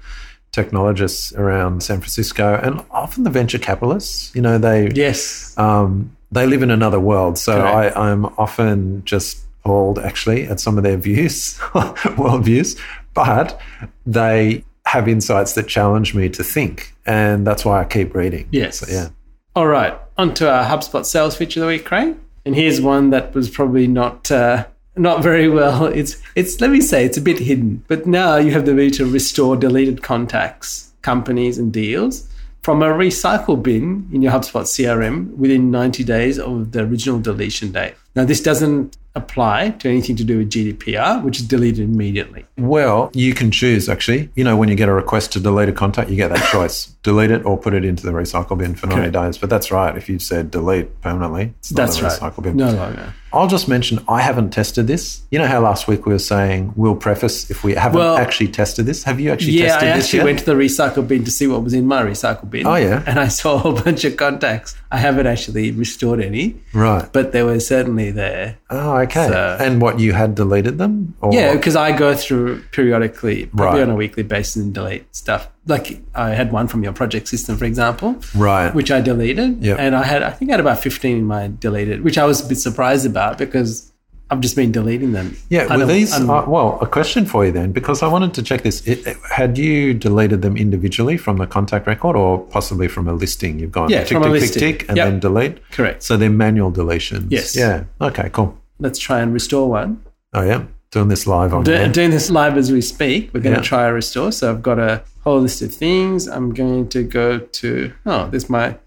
technologists 0.53 1.33
around 1.33 1.83
San 1.83 1.99
Francisco, 1.99 2.59
and 2.63 2.81
often 2.91 3.23
the 3.23 3.29
venture 3.29 3.59
capitalists. 3.59 4.31
You 4.33 4.41
know, 4.41 4.57
they 4.57 4.89
Yes. 4.95 5.53
um, 5.57 6.11
they 6.31 6.45
live 6.45 6.61
in 6.61 6.71
another 6.71 6.99
world. 6.99 7.37
So 7.37 7.59
Correct. 7.59 7.97
I, 7.97 8.11
I'm 8.11 8.25
often 8.25 9.03
just 9.05 9.45
appalled 9.61 9.99
actually 9.99 10.45
at 10.45 10.59
some 10.59 10.77
of 10.77 10.83
their 10.83 10.97
views, 10.97 11.59
world 12.17 12.45
views, 12.45 12.75
but 13.13 13.59
they 14.05 14.63
have 14.85 15.07
insights 15.07 15.53
that 15.53 15.67
challenge 15.67 16.15
me 16.15 16.29
to 16.29 16.43
think. 16.43 16.93
And 17.05 17.45
that's 17.45 17.65
why 17.65 17.81
I 17.81 17.85
keep 17.85 18.13
reading. 18.13 18.47
Yes. 18.51 18.79
So, 18.79 18.87
yeah. 18.89 19.09
All 19.55 19.67
right, 19.67 19.97
on 20.17 20.33
to 20.35 20.51
our 20.51 20.63
HubSpot 20.63 21.03
sales 21.05 21.35
feature 21.35 21.59
of 21.59 21.65
the 21.65 21.67
week, 21.67 21.85
Craig. 21.85 22.15
And 22.45 22.55
here's 22.55 22.79
one 22.79 23.09
that 23.09 23.33
was 23.33 23.49
probably 23.49 23.87
not 23.87 24.29
uh, 24.31 24.67
not 24.95 25.23
very 25.23 25.49
well. 25.49 25.85
It's 25.85 26.15
it's 26.35 26.61
let 26.61 26.69
me 26.69 26.79
say 26.79 27.05
it's 27.05 27.17
a 27.17 27.21
bit 27.21 27.39
hidden, 27.39 27.83
but 27.87 28.05
now 28.05 28.35
you 28.37 28.51
have 28.51 28.65
the 28.65 28.71
ability 28.71 28.97
to 28.97 29.05
restore 29.05 29.57
deleted 29.57 30.03
contacts, 30.03 30.93
companies, 31.01 31.57
and 31.57 31.73
deals 31.73 32.29
from 32.61 32.81
a 32.81 32.87
recycle 32.87 33.61
bin 33.61 34.09
in 34.11 34.21
your 34.21 34.31
HubSpot 34.31 34.63
CRM 34.63 35.35
within 35.37 35.71
90 35.71 36.03
days 36.03 36.37
of 36.39 36.71
the 36.73 36.81
original 36.81 37.19
deletion 37.19 37.71
date. 37.71 37.93
Now, 38.15 38.25
this 38.25 38.41
doesn't 38.41 38.97
apply 39.15 39.69
to 39.71 39.89
anything 39.89 40.15
to 40.15 40.23
do 40.23 40.37
with 40.39 40.49
GDPR, 40.49 41.23
which 41.23 41.39
is 41.39 41.47
deleted 41.47 41.79
immediately. 41.89 42.45
Well, 42.57 43.09
you 43.13 43.33
can 43.33 43.49
choose 43.51 43.89
actually. 43.89 44.29
You 44.35 44.43
know, 44.43 44.55
when 44.57 44.69
you 44.69 44.75
get 44.75 44.89
a 44.89 44.93
request 44.93 45.33
to 45.33 45.39
delete 45.39 45.69
a 45.69 45.71
contact, 45.71 46.09
you 46.09 46.15
get 46.17 46.29
that 46.29 46.45
choice 46.51 46.85
delete 47.03 47.31
it 47.31 47.45
or 47.45 47.57
put 47.57 47.73
it 47.73 47.83
into 47.85 48.05
the 48.05 48.11
recycle 48.11 48.57
bin 48.57 48.75
for 48.75 48.87
90 48.87 49.01
Correct. 49.01 49.13
days. 49.13 49.37
But 49.39 49.49
that's 49.49 49.71
right. 49.71 49.95
If 49.97 50.09
you've 50.09 50.21
said 50.21 50.51
delete 50.51 51.01
permanently, 51.01 51.53
it's 51.59 51.71
not 51.71 51.77
That's 51.77 52.01
right. 52.01 52.11
recycle 52.11 52.43
bin. 52.43 52.57
No 52.57 52.71
longer. 52.71 53.13
I'll 53.33 53.47
just 53.47 53.67
mention 53.67 53.99
I 54.07 54.21
haven't 54.21 54.51
tested 54.51 54.87
this. 54.87 55.21
You 55.31 55.39
know 55.39 55.47
how 55.47 55.59
last 55.59 55.87
week 55.87 56.05
we 56.05 56.13
were 56.13 56.19
saying 56.19 56.73
we'll 56.75 56.95
preface 56.95 57.49
if 57.51 57.63
we 57.63 57.73
haven't 57.73 57.99
Well, 57.99 58.17
actually 58.17 58.47
tested 58.47 58.85
this. 58.85 59.03
Have 59.03 59.19
you 59.19 59.31
actually 59.31 59.53
Yeah, 59.53 59.67
tested 59.73 59.89
I 59.89 59.95
this 59.95 60.05
actually 60.05 60.17
yet? 60.19 60.25
went 60.25 60.39
to 60.39 60.45
the 60.45 60.53
recycle 60.53 61.07
bin 61.07 61.23
to 61.25 61.31
see 61.31 61.47
what 61.47 61.63
was 61.63 61.73
in 61.73 61.85
my 61.85 62.01
recycle 62.03 62.49
bin. 62.49 62.65
Oh, 62.65 62.75
yeah? 62.75 63.03
And 63.05 63.19
I 63.19 63.27
saw 63.27 63.55
a 63.55 63.57
whole 63.59 63.73
bunch 63.83 64.05
of 64.05 64.15
contacts. 64.17 64.75
I 64.91 64.97
haven't 64.97 65.27
actually 65.27 65.71
restored 65.71 66.21
any, 66.21 66.55
right. 66.73 67.07
but 67.11 67.33
they 67.33 67.43
were 67.43 67.59
certainly 67.59 68.11
there. 68.11 68.57
Oh, 68.69 68.97
okay. 68.99 69.27
So- 69.27 69.57
and 69.59 69.81
what 69.81 69.99
you 69.99 70.13
had 70.13 70.33
deleted 70.35 70.77
them? 70.77 71.15
Or 71.21 71.33
Yeah, 71.33 71.53
because 71.53 71.75
I 71.75 71.91
go 71.97 72.15
through 72.15 72.61
periodically, 72.71 73.47
probably 73.47 73.79
Right. 73.81 73.87
on 73.89 73.93
a 73.93 73.95
weekly 73.97 74.23
basis, 74.23 74.55
and 74.55 74.73
delete 74.73 75.13
stuff. 75.15 75.49
Like 75.67 76.01
I 76.15 76.29
had 76.29 76.51
one 76.51 76.67
from 76.67 76.83
your 76.83 76.93
project 76.93 77.27
system, 77.27 77.57
for 77.57 77.65
example, 77.65 78.15
Right. 78.35 78.73
which 78.73 78.89
I 78.91 79.01
deleted. 79.01 79.63
Yep. 79.63 79.77
And 79.79 79.95
I 79.95 80.03
had, 80.03 80.23
I 80.23 80.31
think 80.31 80.49
I 80.51 80.53
had 80.53 80.59
about 80.59 80.79
15 80.79 81.17
in 81.17 81.25
my 81.25 81.51
deleted, 81.59 82.03
which 82.03 82.17
I 82.17 82.25
was 82.25 82.43
a 82.45 82.47
bit 82.47 82.57
surprised 82.57 83.05
about 83.05 83.37
because 83.37 83.91
I've 84.29 84.41
just 84.41 84.55
been 84.57 84.71
deleting 84.73 85.13
them. 85.13 85.37
Yeah, 85.49 85.73
were 85.73 85.85
these? 85.85 86.13
un- 86.13 86.29
uh, 86.29 86.43
well, 86.47 86.77
a 86.81 86.85
question 86.87 87.25
for 87.25 87.45
you 87.45 87.51
then, 87.53 87.71
because 87.71 88.03
I 88.03 88.07
wanted 88.09 88.33
to 88.33 88.43
check 88.43 88.61
this. 88.61 88.85
It, 88.85 89.07
it- 89.07 89.17
had 89.31 89.57
you 89.57 89.93
deleted 89.93 90.41
them 90.41 90.57
individually 90.57 91.15
from 91.15 91.37
the 91.37 91.47
contact 91.47 91.87
record, 91.87 92.17
or 92.17 92.39
possibly 92.39 92.89
from 92.89 93.07
a 93.07 93.13
listing? 93.13 93.57
You've 93.59 93.71
gone 93.71 93.89
Yeah, 93.89 93.99
tick, 94.03 94.09
from 94.17 94.23
a 94.23 94.25
tick, 94.25 94.41
listing. 94.41 94.59
tick, 94.59 94.79
tick, 94.79 94.89
and 94.89 94.97
Yep. 94.97 95.05
then 95.07 95.19
delete. 95.21 95.71
Correct. 95.71 96.03
So 96.03 96.17
they're 96.17 96.29
manual 96.29 96.71
deletions. 96.73 97.27
Yes. 97.29 97.55
Yeah. 97.55 97.83
Okay. 98.01 98.29
Cool. 98.33 98.57
Let's 98.79 98.99
try 98.99 99.21
and 99.21 99.33
restore 99.33 99.69
one. 99.69 100.01
Oh 100.33 100.41
yeah, 100.43 100.63
doing 100.91 101.07
this 101.07 101.27
live 101.27 101.53
on. 101.53 101.63
Do, 101.63 101.87
doing 101.89 102.11
this 102.11 102.29
live 102.29 102.57
as 102.57 102.71
we 102.71 102.81
speak. 102.81 103.33
We're 103.33 103.41
going 103.41 103.55
to 103.55 103.61
try 103.61 103.85
a 103.85 103.93
restore. 103.93 104.31
So 104.31 104.49
I've 104.49 104.63
got 104.63 104.79
a 104.79 105.03
whole 105.23 105.39
list 105.39 105.61
of 105.61 105.73
things. 105.73 106.27
I'm 106.27 106.53
going 106.53 106.89
to 106.89 107.03
go 107.03 107.39
to, 107.39 107.93
oh, 108.05 108.27
there's 108.29 108.49
my 108.49 108.77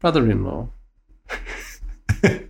brother 0.00 0.30
in 0.30 0.44
law. 0.44 0.68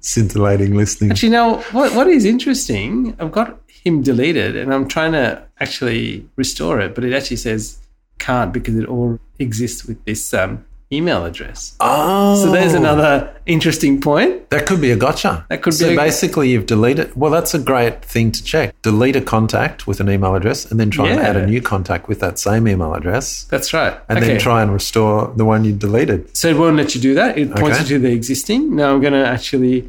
Scintillating 0.00 0.74
listening. 0.74 1.10
Actually, 1.10 1.30
now, 1.30 1.56
what, 1.72 1.94
what 1.94 2.06
is 2.08 2.24
interesting, 2.24 3.14
I've 3.18 3.32
got 3.32 3.60
him 3.68 4.02
deleted 4.02 4.56
and 4.56 4.72
I'm 4.72 4.88
trying 4.88 5.12
to 5.12 5.42
actually 5.60 6.28
restore 6.36 6.80
it, 6.80 6.94
but 6.94 7.04
it 7.04 7.12
actually 7.12 7.36
says 7.36 7.78
can't 8.18 8.52
because 8.52 8.76
it 8.76 8.86
all 8.86 9.18
exists 9.38 9.84
with 9.84 10.02
this 10.04 10.32
um, 10.32 10.64
email 10.92 11.24
address. 11.24 11.74
Oh, 11.80 12.40
So 12.44 12.52
there's 12.52 12.74
oh. 12.74 12.76
another 12.78 13.34
interesting 13.44 14.00
point. 14.00 14.50
That 14.50 14.66
could 14.66 14.80
be 14.80 14.92
a 14.92 14.96
gotcha. 14.96 15.44
That 15.48 15.62
could 15.62 15.74
so 15.74 15.88
be 15.88 15.94
a- 15.94 15.96
basically 15.96 16.50
you've 16.50 16.66
deleted. 16.66 17.14
Well, 17.16 17.30
that's 17.32 17.54
a 17.54 17.58
great 17.58 18.04
thing 18.04 18.30
to 18.32 18.42
check. 18.44 18.74
Delete 18.82 19.16
a 19.16 19.20
contact 19.20 19.86
with 19.88 19.98
an 20.00 20.08
email 20.08 20.34
address, 20.36 20.64
and 20.70 20.78
then 20.78 20.90
try 20.90 21.08
and 21.08 21.20
add 21.20 21.36
a 21.36 21.44
new 21.46 21.60
contact 21.60 22.06
with 22.08 22.20
that 22.20 22.38
same 22.38 22.68
email 22.68 22.94
address, 22.94 23.44
That's 23.44 23.72
right. 23.74 23.98
and 24.08 24.22
then 24.22 24.38
try 24.38 24.62
and 24.62 24.72
restore 24.72 25.32
the 25.36 25.44
one 25.44 25.64
you 25.64 25.72
deleted. 25.72 26.36
So 26.36 26.48
it 26.48 26.56
won't 26.56 26.76
let 26.76 26.94
you 26.94 27.00
do 27.00 27.14
that. 27.14 27.36
It 27.36 27.50
points 27.50 27.80
Okay. 27.80 27.88
you 27.94 27.96
to 27.96 27.98
the 27.98 28.12
existing. 28.12 28.76
Now 28.76 28.94
I'm 28.94 29.00
going 29.00 29.12
to 29.12 29.26
actually 29.26 29.88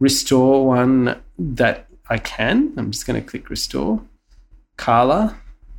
restore 0.00 0.66
one 0.66 1.16
that 1.38 1.86
I 2.08 2.16
can. 2.18 2.72
I'm 2.78 2.90
just 2.90 3.06
going 3.06 3.20
to 3.22 3.26
click 3.28 3.50
restore. 3.50 4.00
Carla. 4.78 5.36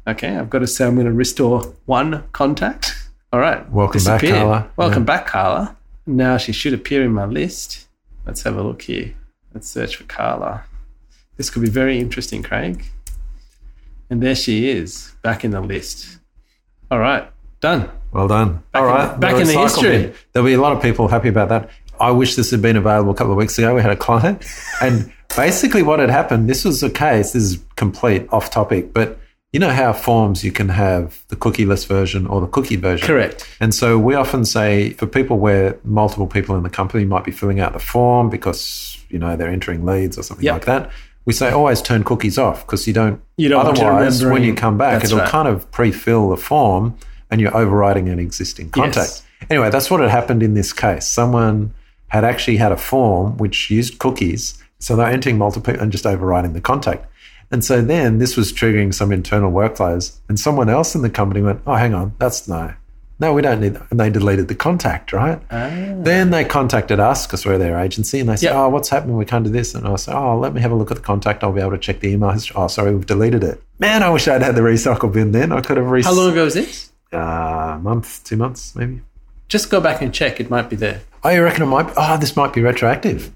Okay, 0.08 0.36
I've 0.36 0.50
got 0.50 0.60
to 0.60 0.68
say 0.68 0.86
I'm 0.86 0.96
going 0.96 1.06
to 1.08 1.12
restore 1.14 1.62
one 1.86 2.24
contact. 2.34 2.94
All 3.32 3.40
right. 3.40 3.70
Welcome 3.72 4.04
back. 4.04 4.22
Carla. 4.22 4.70
Welcome 4.76 5.04
Yeah. 5.04 5.06
back, 5.18 5.28
Carla. 5.28 5.76
Now 6.08 6.38
she 6.38 6.52
should 6.52 6.74
appear 6.74 7.04
in 7.04 7.12
my 7.14 7.26
list. 7.26 7.88
Let's 8.26 8.42
have 8.44 8.58
a 8.58 8.64
look 8.64 8.82
here. 8.84 9.14
Let's 9.54 9.70
search 9.70 9.96
for 9.98 10.04
Carla. 10.06 10.64
This 11.38 11.50
could 11.50 11.62
be 11.62 11.70
very 11.70 12.00
interesting, 12.00 12.44
Craig. 12.44 12.84
And 14.10 14.22
there 14.22 14.36
she 14.36 14.70
is, 14.70 15.14
back 15.22 15.46
in 15.46 15.52
the 15.52 15.62
list. 15.62 16.18
All 16.90 17.00
right, 17.00 17.30
done. 17.62 17.90
Well 18.12 18.28
done. 18.28 18.64
Back 18.72 18.82
All 18.82 18.90
in 19.02 19.08
the- 19.12 19.18
back 19.18 19.36
in 19.36 19.48
the 19.48 19.54
history. 19.54 20.14
There'll 20.34 20.48
be 20.48 20.54
a 20.54 20.62
lot 20.62 20.76
of 20.76 20.82
people 20.82 21.08
happy 21.08 21.30
about 21.30 21.50
that. 21.50 21.70
I 22.00 22.10
wish 22.12 22.36
this 22.36 22.50
had 22.50 22.62
been 22.62 22.78
available 22.78 23.12
a 23.12 23.16
couple 23.16 23.32
of 23.32 23.38
weeks 23.38 23.58
ago. 23.60 23.76
We 23.76 23.82
had 23.82 23.92
a 23.92 23.96
client, 23.96 24.44
and 24.82 25.12
basically 25.36 25.84
what 25.84 26.00
had 26.00 26.10
happened. 26.10 26.50
This 26.50 26.66
was 26.66 26.82
a 26.82 26.90
case. 26.90 27.34
This 27.34 27.44
is 27.44 27.60
complete 27.76 28.26
off 28.32 28.50
topic, 28.50 28.94
but 28.94 29.20
you 29.52 29.60
know 29.60 29.70
how 29.72 29.94
forms 29.94 30.44
you 30.44 30.52
can 30.52 30.70
have 30.70 31.24
the 31.30 31.36
cookieless 31.36 31.88
version 31.88 32.28
or 32.28 32.40
the 32.42 32.48
cookie 32.48 32.76
version. 32.76 33.08
Correct. 33.08 33.48
And 33.60 33.74
so 33.74 33.98
we 33.98 34.14
often 34.16 34.46
say 34.46 34.92
for 34.92 35.08
people 35.08 35.40
where 35.40 35.78
multiple 35.84 36.28
people 36.28 36.56
in 36.56 36.64
the 36.64 36.70
company 36.70 37.04
might 37.06 37.24
be 37.24 37.32
filling 37.32 37.60
out 37.60 37.74
the 37.74 37.80
form 37.80 38.30
because 38.30 38.98
you 39.10 39.18
know 39.18 39.36
they're 39.36 39.50
entering 39.50 39.86
leads 39.86 40.18
or 40.18 40.24
something 40.24 40.46
Yep. 40.46 40.54
like 40.54 40.66
that. 40.66 40.92
We 41.26 41.34
say 41.34 41.50
always 41.52 41.82
turn 41.82 42.04
cookies 42.04 42.38
off 42.38 42.66
because 42.66 42.88
you 42.88 42.94
don't. 42.94 43.22
You 43.38 43.50
don't 43.50 43.66
Otherwise, 43.66 44.24
when 44.24 44.44
you 44.44 44.54
come 44.54 44.78
back, 44.78 45.04
it'll 45.04 45.20
right. 45.20 45.30
kind 45.30 45.48
of 45.48 45.70
pre-fill 45.72 46.30
the 46.30 46.38
form, 46.38 46.98
and 47.30 47.40
you're 47.42 47.56
overriding 47.56 48.10
an 48.10 48.20
existing 48.20 48.70
contact. 48.72 48.96
Yes. 48.98 49.24
Anyway, 49.50 49.70
that's 49.70 49.90
what 49.92 50.00
had 50.00 50.10
happened 50.10 50.42
in 50.44 50.54
this 50.54 50.74
case. 50.74 51.06
Someone 51.08 51.74
had 52.08 52.24
actually 52.24 52.58
had 52.58 52.72
a 52.72 52.78
form 52.78 53.38
which 53.38 53.70
used 53.70 54.00
cookies, 54.00 54.62
so 54.80 54.96
they're 54.96 55.08
entering 55.08 55.38
multiple 55.38 55.76
and 55.80 55.92
just 55.92 56.06
overriding 56.06 56.54
the 56.54 56.62
contact. 56.62 57.06
And 57.52 57.64
so 57.66 57.82
then 57.82 58.20
this 58.20 58.38
was 58.38 58.54
triggering 58.54 58.94
some 58.94 59.12
internal 59.12 59.52
workflows, 59.52 60.18
and 60.28 60.40
someone 60.40 60.70
else 60.70 60.94
in 60.96 61.02
the 61.02 61.10
company 61.10 61.42
went, 61.42 61.62
"Oh, 61.66 61.76
hang 61.76 61.94
on, 61.96 62.14
that's 62.20 62.48
no, 62.48 62.74
no, 63.20 63.34
we 63.34 63.42
don't 63.42 63.60
need 63.60 63.74
that." 63.74 63.88
And 63.90 64.00
they 64.00 64.10
deleted 64.12 64.48
the 64.50 64.56
contact, 64.56 65.12
right? 65.14 65.40
Then 65.50 66.30
they 66.30 66.46
contacted 66.46 67.00
us 67.00 67.26
because 67.26 67.46
we're 67.46 67.58
their 67.58 67.80
agency, 67.80 68.20
and 68.20 68.30
they 68.30 68.36
said, 68.36 68.48
Yep. 68.52 68.56
"Oh, 68.56 68.70
what's 68.70 68.90
happening? 68.90 69.18
We 69.18 69.26
can't 69.26 69.44
do 69.44 69.50
this." 69.50 69.74
And 69.74 69.88
I 69.88 69.96
said, 69.96 70.16
"Oh, 70.16 70.38
let 70.38 70.54
me 70.54 70.62
have 70.62 70.72
a 70.72 70.76
look 70.76 70.92
at 70.92 70.98
the 70.98 71.04
contact. 71.04 71.44
I'll 71.44 71.52
be 71.52 71.62
able 71.62 71.72
to 71.72 71.78
check 71.80 72.02
the 72.02 72.10
email 72.10 72.30
history." 72.32 72.56
Oh, 72.58 72.68
sorry, 72.68 72.94
we've 72.94 73.06
deleted 73.08 73.44
it. 73.44 73.62
Man, 73.80 74.04
I 74.04 74.10
wish 74.10 74.28
I'd 74.28 74.44
had 74.44 74.56
the 74.56 74.62
recycle 74.62 75.12
bin 75.12 75.32
then. 75.32 75.52
I 75.52 75.62
could 75.62 75.78
have 75.78 75.90
re- 75.90 76.04
How 76.04 76.14
long 76.14 76.32
ago 76.32 76.44
was 76.44 76.54
this? 76.54 76.92
uh, 77.12 77.80
month, 77.82 78.24
two 78.26 78.38
months, 78.38 78.76
maybe. 78.76 79.02
Just 79.48 79.72
go 79.72 79.82
back 79.82 80.04
and 80.04 80.14
check. 80.14 80.40
It 80.40 80.52
might 80.52 80.70
be 80.70 80.76
there. 80.76 81.02
Oh, 81.24 81.30
you 81.30 81.42
reckon 81.44 81.64
it 81.64 81.66
might? 81.66 81.88
Be, 81.88 81.94
oh, 81.98 82.18
this 82.18 82.36
might 82.36 82.54
be 82.54 82.62
retroactive. 82.62 83.32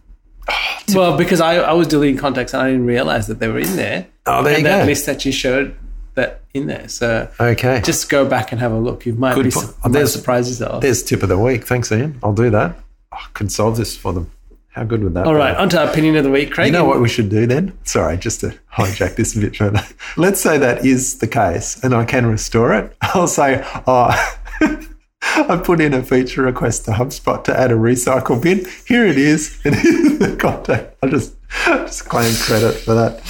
Well, 0.94 1.18
because 1.18 1.40
I, 1.42 1.56
I 1.56 1.74
was 1.74 1.88
deleting 1.88 2.18
contacts 2.18 2.54
and 2.54 2.62
I 2.62 2.70
didn't 2.72 2.86
realize 2.86 3.28
that 3.28 3.40
they 3.40 3.48
were 3.48 3.60
in 3.60 3.76
there. 3.76 4.08
Oh, 4.26 4.44
there 4.44 4.54
and 4.56 4.64
you 4.64 4.70
that 4.70 4.82
go. 4.82 4.86
list 4.86 5.06
that 5.06 5.24
you 5.26 5.32
showed 5.32 5.76
that 6.16 6.42
in 6.54 6.68
there. 6.68 6.88
So 6.88 7.30
Okay, 7.40 7.82
just 7.84 8.10
go 8.10 8.28
back 8.28 8.52
and 8.52 8.60
have 8.62 8.72
a 8.72 8.78
look. 8.78 9.06
You 9.06 9.14
might 9.14 9.36
Good 9.36 9.46
be 9.46 9.52
point. 9.52 9.68
su- 9.68 9.74
Oh, 9.84 9.90
might 9.90 9.94
there's- 9.94 10.14
surprise 10.14 10.50
yourself. 10.50 10.82
there's 10.82 11.02
tip 11.04 11.24
of 11.24 11.30
the 11.30 11.40
week. 11.40 11.66
Thanks, 11.66 11.92
Ian. 11.92 12.20
I'll 12.22 12.34
do 12.34 12.50
that. 12.50 12.76
Oh, 13.12 13.18
I 13.18 13.26
can 13.34 13.50
solve 13.50 13.78
this 13.78 13.96
for 13.96 14.14
them. 14.14 14.30
How 14.72 14.84
good 14.84 15.04
would 15.04 15.14
that 15.14 15.26
All 15.28 15.34
be? 15.34 15.38
right, 15.40 15.56
on 15.56 15.70
to 15.70 15.80
our 15.82 15.88
opinion 15.90 16.16
of 16.16 16.24
the 16.24 16.32
week, 16.32 16.52
Craig. 16.52 16.66
You 16.68 16.74
know 16.74 16.84
what 16.86 17.00
we 17.00 17.08
should 17.08 17.30
do 17.30 17.46
then? 17.46 17.78
Sorry, 17.84 18.18
just 18.18 18.40
to 18.42 18.56
hijack 18.74 19.16
this 19.16 19.36
a 19.36 19.40
bit 19.40 19.56
further. 19.56 19.82
Let's 20.18 20.42
say 20.42 20.58
that 20.58 20.84
is 20.86 21.20
the 21.20 21.28
case 21.28 21.82
and 21.84 21.94
I 21.94 22.06
can 22.06 22.26
restore 22.26 22.74
it. 22.74 22.96
I'll 23.02 23.28
say, 23.28 23.64
oh, 23.88 24.36
I 25.26 25.60
put 25.64 25.80
in 25.82 25.94
a 25.94 26.04
feature 26.04 26.42
request 26.44 26.86
to 26.86 26.92
HubSpot 26.92 27.44
to 27.46 27.58
add 27.60 27.72
a 27.72 27.76
recycle 27.76 28.42
bin. 28.42 28.66
Here 28.88 29.06
it 29.06 29.18
is. 29.18 29.60
And 29.66 29.76
here's 29.76 30.20
the 30.20 30.36
contact. 30.38 30.96
I'll 31.02 31.10
just, 31.10 31.34
just 31.66 32.08
claim 32.10 32.34
credit 32.36 32.74
for 32.76 32.94
that. 32.94 33.22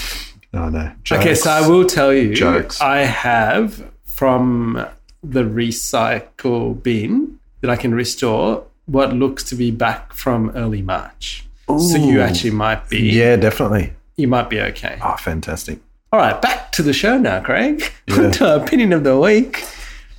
No, 0.51 0.69
no. 0.69 0.91
Okay, 1.11 1.35
so 1.35 1.49
I 1.51 1.67
will 1.67 1.85
tell 1.85 2.13
you, 2.13 2.33
Jokes. 2.33 2.81
I 2.81 2.99
have 2.99 3.89
from 4.05 4.85
the 5.23 5.43
recycle 5.43 6.81
bin 6.81 7.39
that 7.61 7.69
I 7.69 7.75
can 7.75 7.93
restore 7.93 8.65
what 8.85 9.13
looks 9.13 9.43
to 9.45 9.55
be 9.55 9.71
back 9.71 10.13
from 10.13 10.49
early 10.55 10.81
March. 10.81 11.45
So 11.67 11.97
you 11.97 12.19
actually 12.21 12.51
might 12.51 12.89
be, 12.89 12.99
Yeah, 12.99 13.35
definitely. 13.37 13.93
you 14.17 14.27
might 14.27 14.49
be 14.49 14.59
okay. 14.59 14.99
Oh, 15.01 15.15
fantastic. 15.17 15.79
All 16.11 16.19
right, 16.19 16.39
back 16.41 16.71
to 16.73 16.83
the 16.83 16.93
show 16.93 17.17
now, 17.17 17.41
Craig. 17.41 17.81
Yeah. 18.07 18.29
to 18.37 18.51
our 18.51 18.63
opinion 18.63 18.93
of 18.93 19.03
the 19.03 19.17
week. 19.17 19.63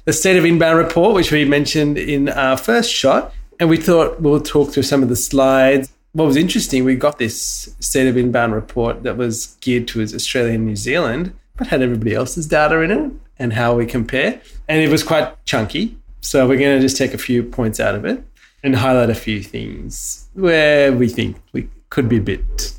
The 0.04 0.12
State 0.12 0.36
of 0.36 0.44
Inbound 0.44 0.76
report, 0.76 1.14
which 1.14 1.32
we 1.32 1.46
mentioned 1.46 1.96
in 1.96 2.28
our 2.28 2.58
first 2.58 2.92
shot. 2.92 3.32
And 3.58 3.70
we 3.70 3.78
thought 3.78 4.20
we'll 4.20 4.40
talk 4.40 4.72
through 4.72 4.82
some 4.82 5.02
of 5.02 5.08
the 5.08 5.16
slides. 5.16 5.90
What 6.12 6.26
was 6.26 6.36
interesting, 6.36 6.84
we 6.84 6.94
got 6.94 7.18
this 7.18 7.74
State 7.80 8.06
of 8.08 8.16
Inbound 8.16 8.52
report 8.52 9.02
that 9.04 9.16
was 9.16 9.56
geared 9.60 9.88
towards 9.88 10.14
Australia 10.14 10.54
and 10.54 10.66
New 10.66 10.76
Zealand, 10.76 11.32
but 11.56 11.68
had 11.68 11.80
everybody 11.80 12.14
else's 12.14 12.46
data 12.46 12.80
in 12.80 12.90
it 12.90 13.12
and 13.38 13.52
how 13.54 13.74
we 13.74 13.86
compare. 13.86 14.40
And 14.68 14.82
it 14.82 14.90
was 14.90 15.02
quite 15.02 15.42
chunky. 15.46 15.96
So 16.20 16.46
we're 16.46 16.58
going 16.58 16.76
to 16.76 16.82
just 16.82 16.96
take 16.96 17.14
a 17.14 17.18
few 17.18 17.42
points 17.42 17.80
out 17.80 17.94
of 17.94 18.04
it 18.04 18.22
and 18.62 18.76
highlight 18.76 19.10
a 19.10 19.14
few 19.14 19.42
things 19.42 20.28
where 20.34 20.92
we 20.92 21.08
think 21.08 21.36
we 21.52 21.68
could 21.90 22.08
be 22.08 22.18
a 22.18 22.20
bit, 22.20 22.74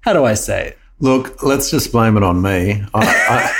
how 0.00 0.12
do 0.12 0.24
I 0.24 0.34
say 0.34 0.68
it? 0.68 0.78
Look, 0.98 1.42
let's 1.42 1.70
just 1.70 1.92
blame 1.92 2.16
it 2.16 2.22
on 2.22 2.42
me. 2.42 2.82
I, 2.94 3.54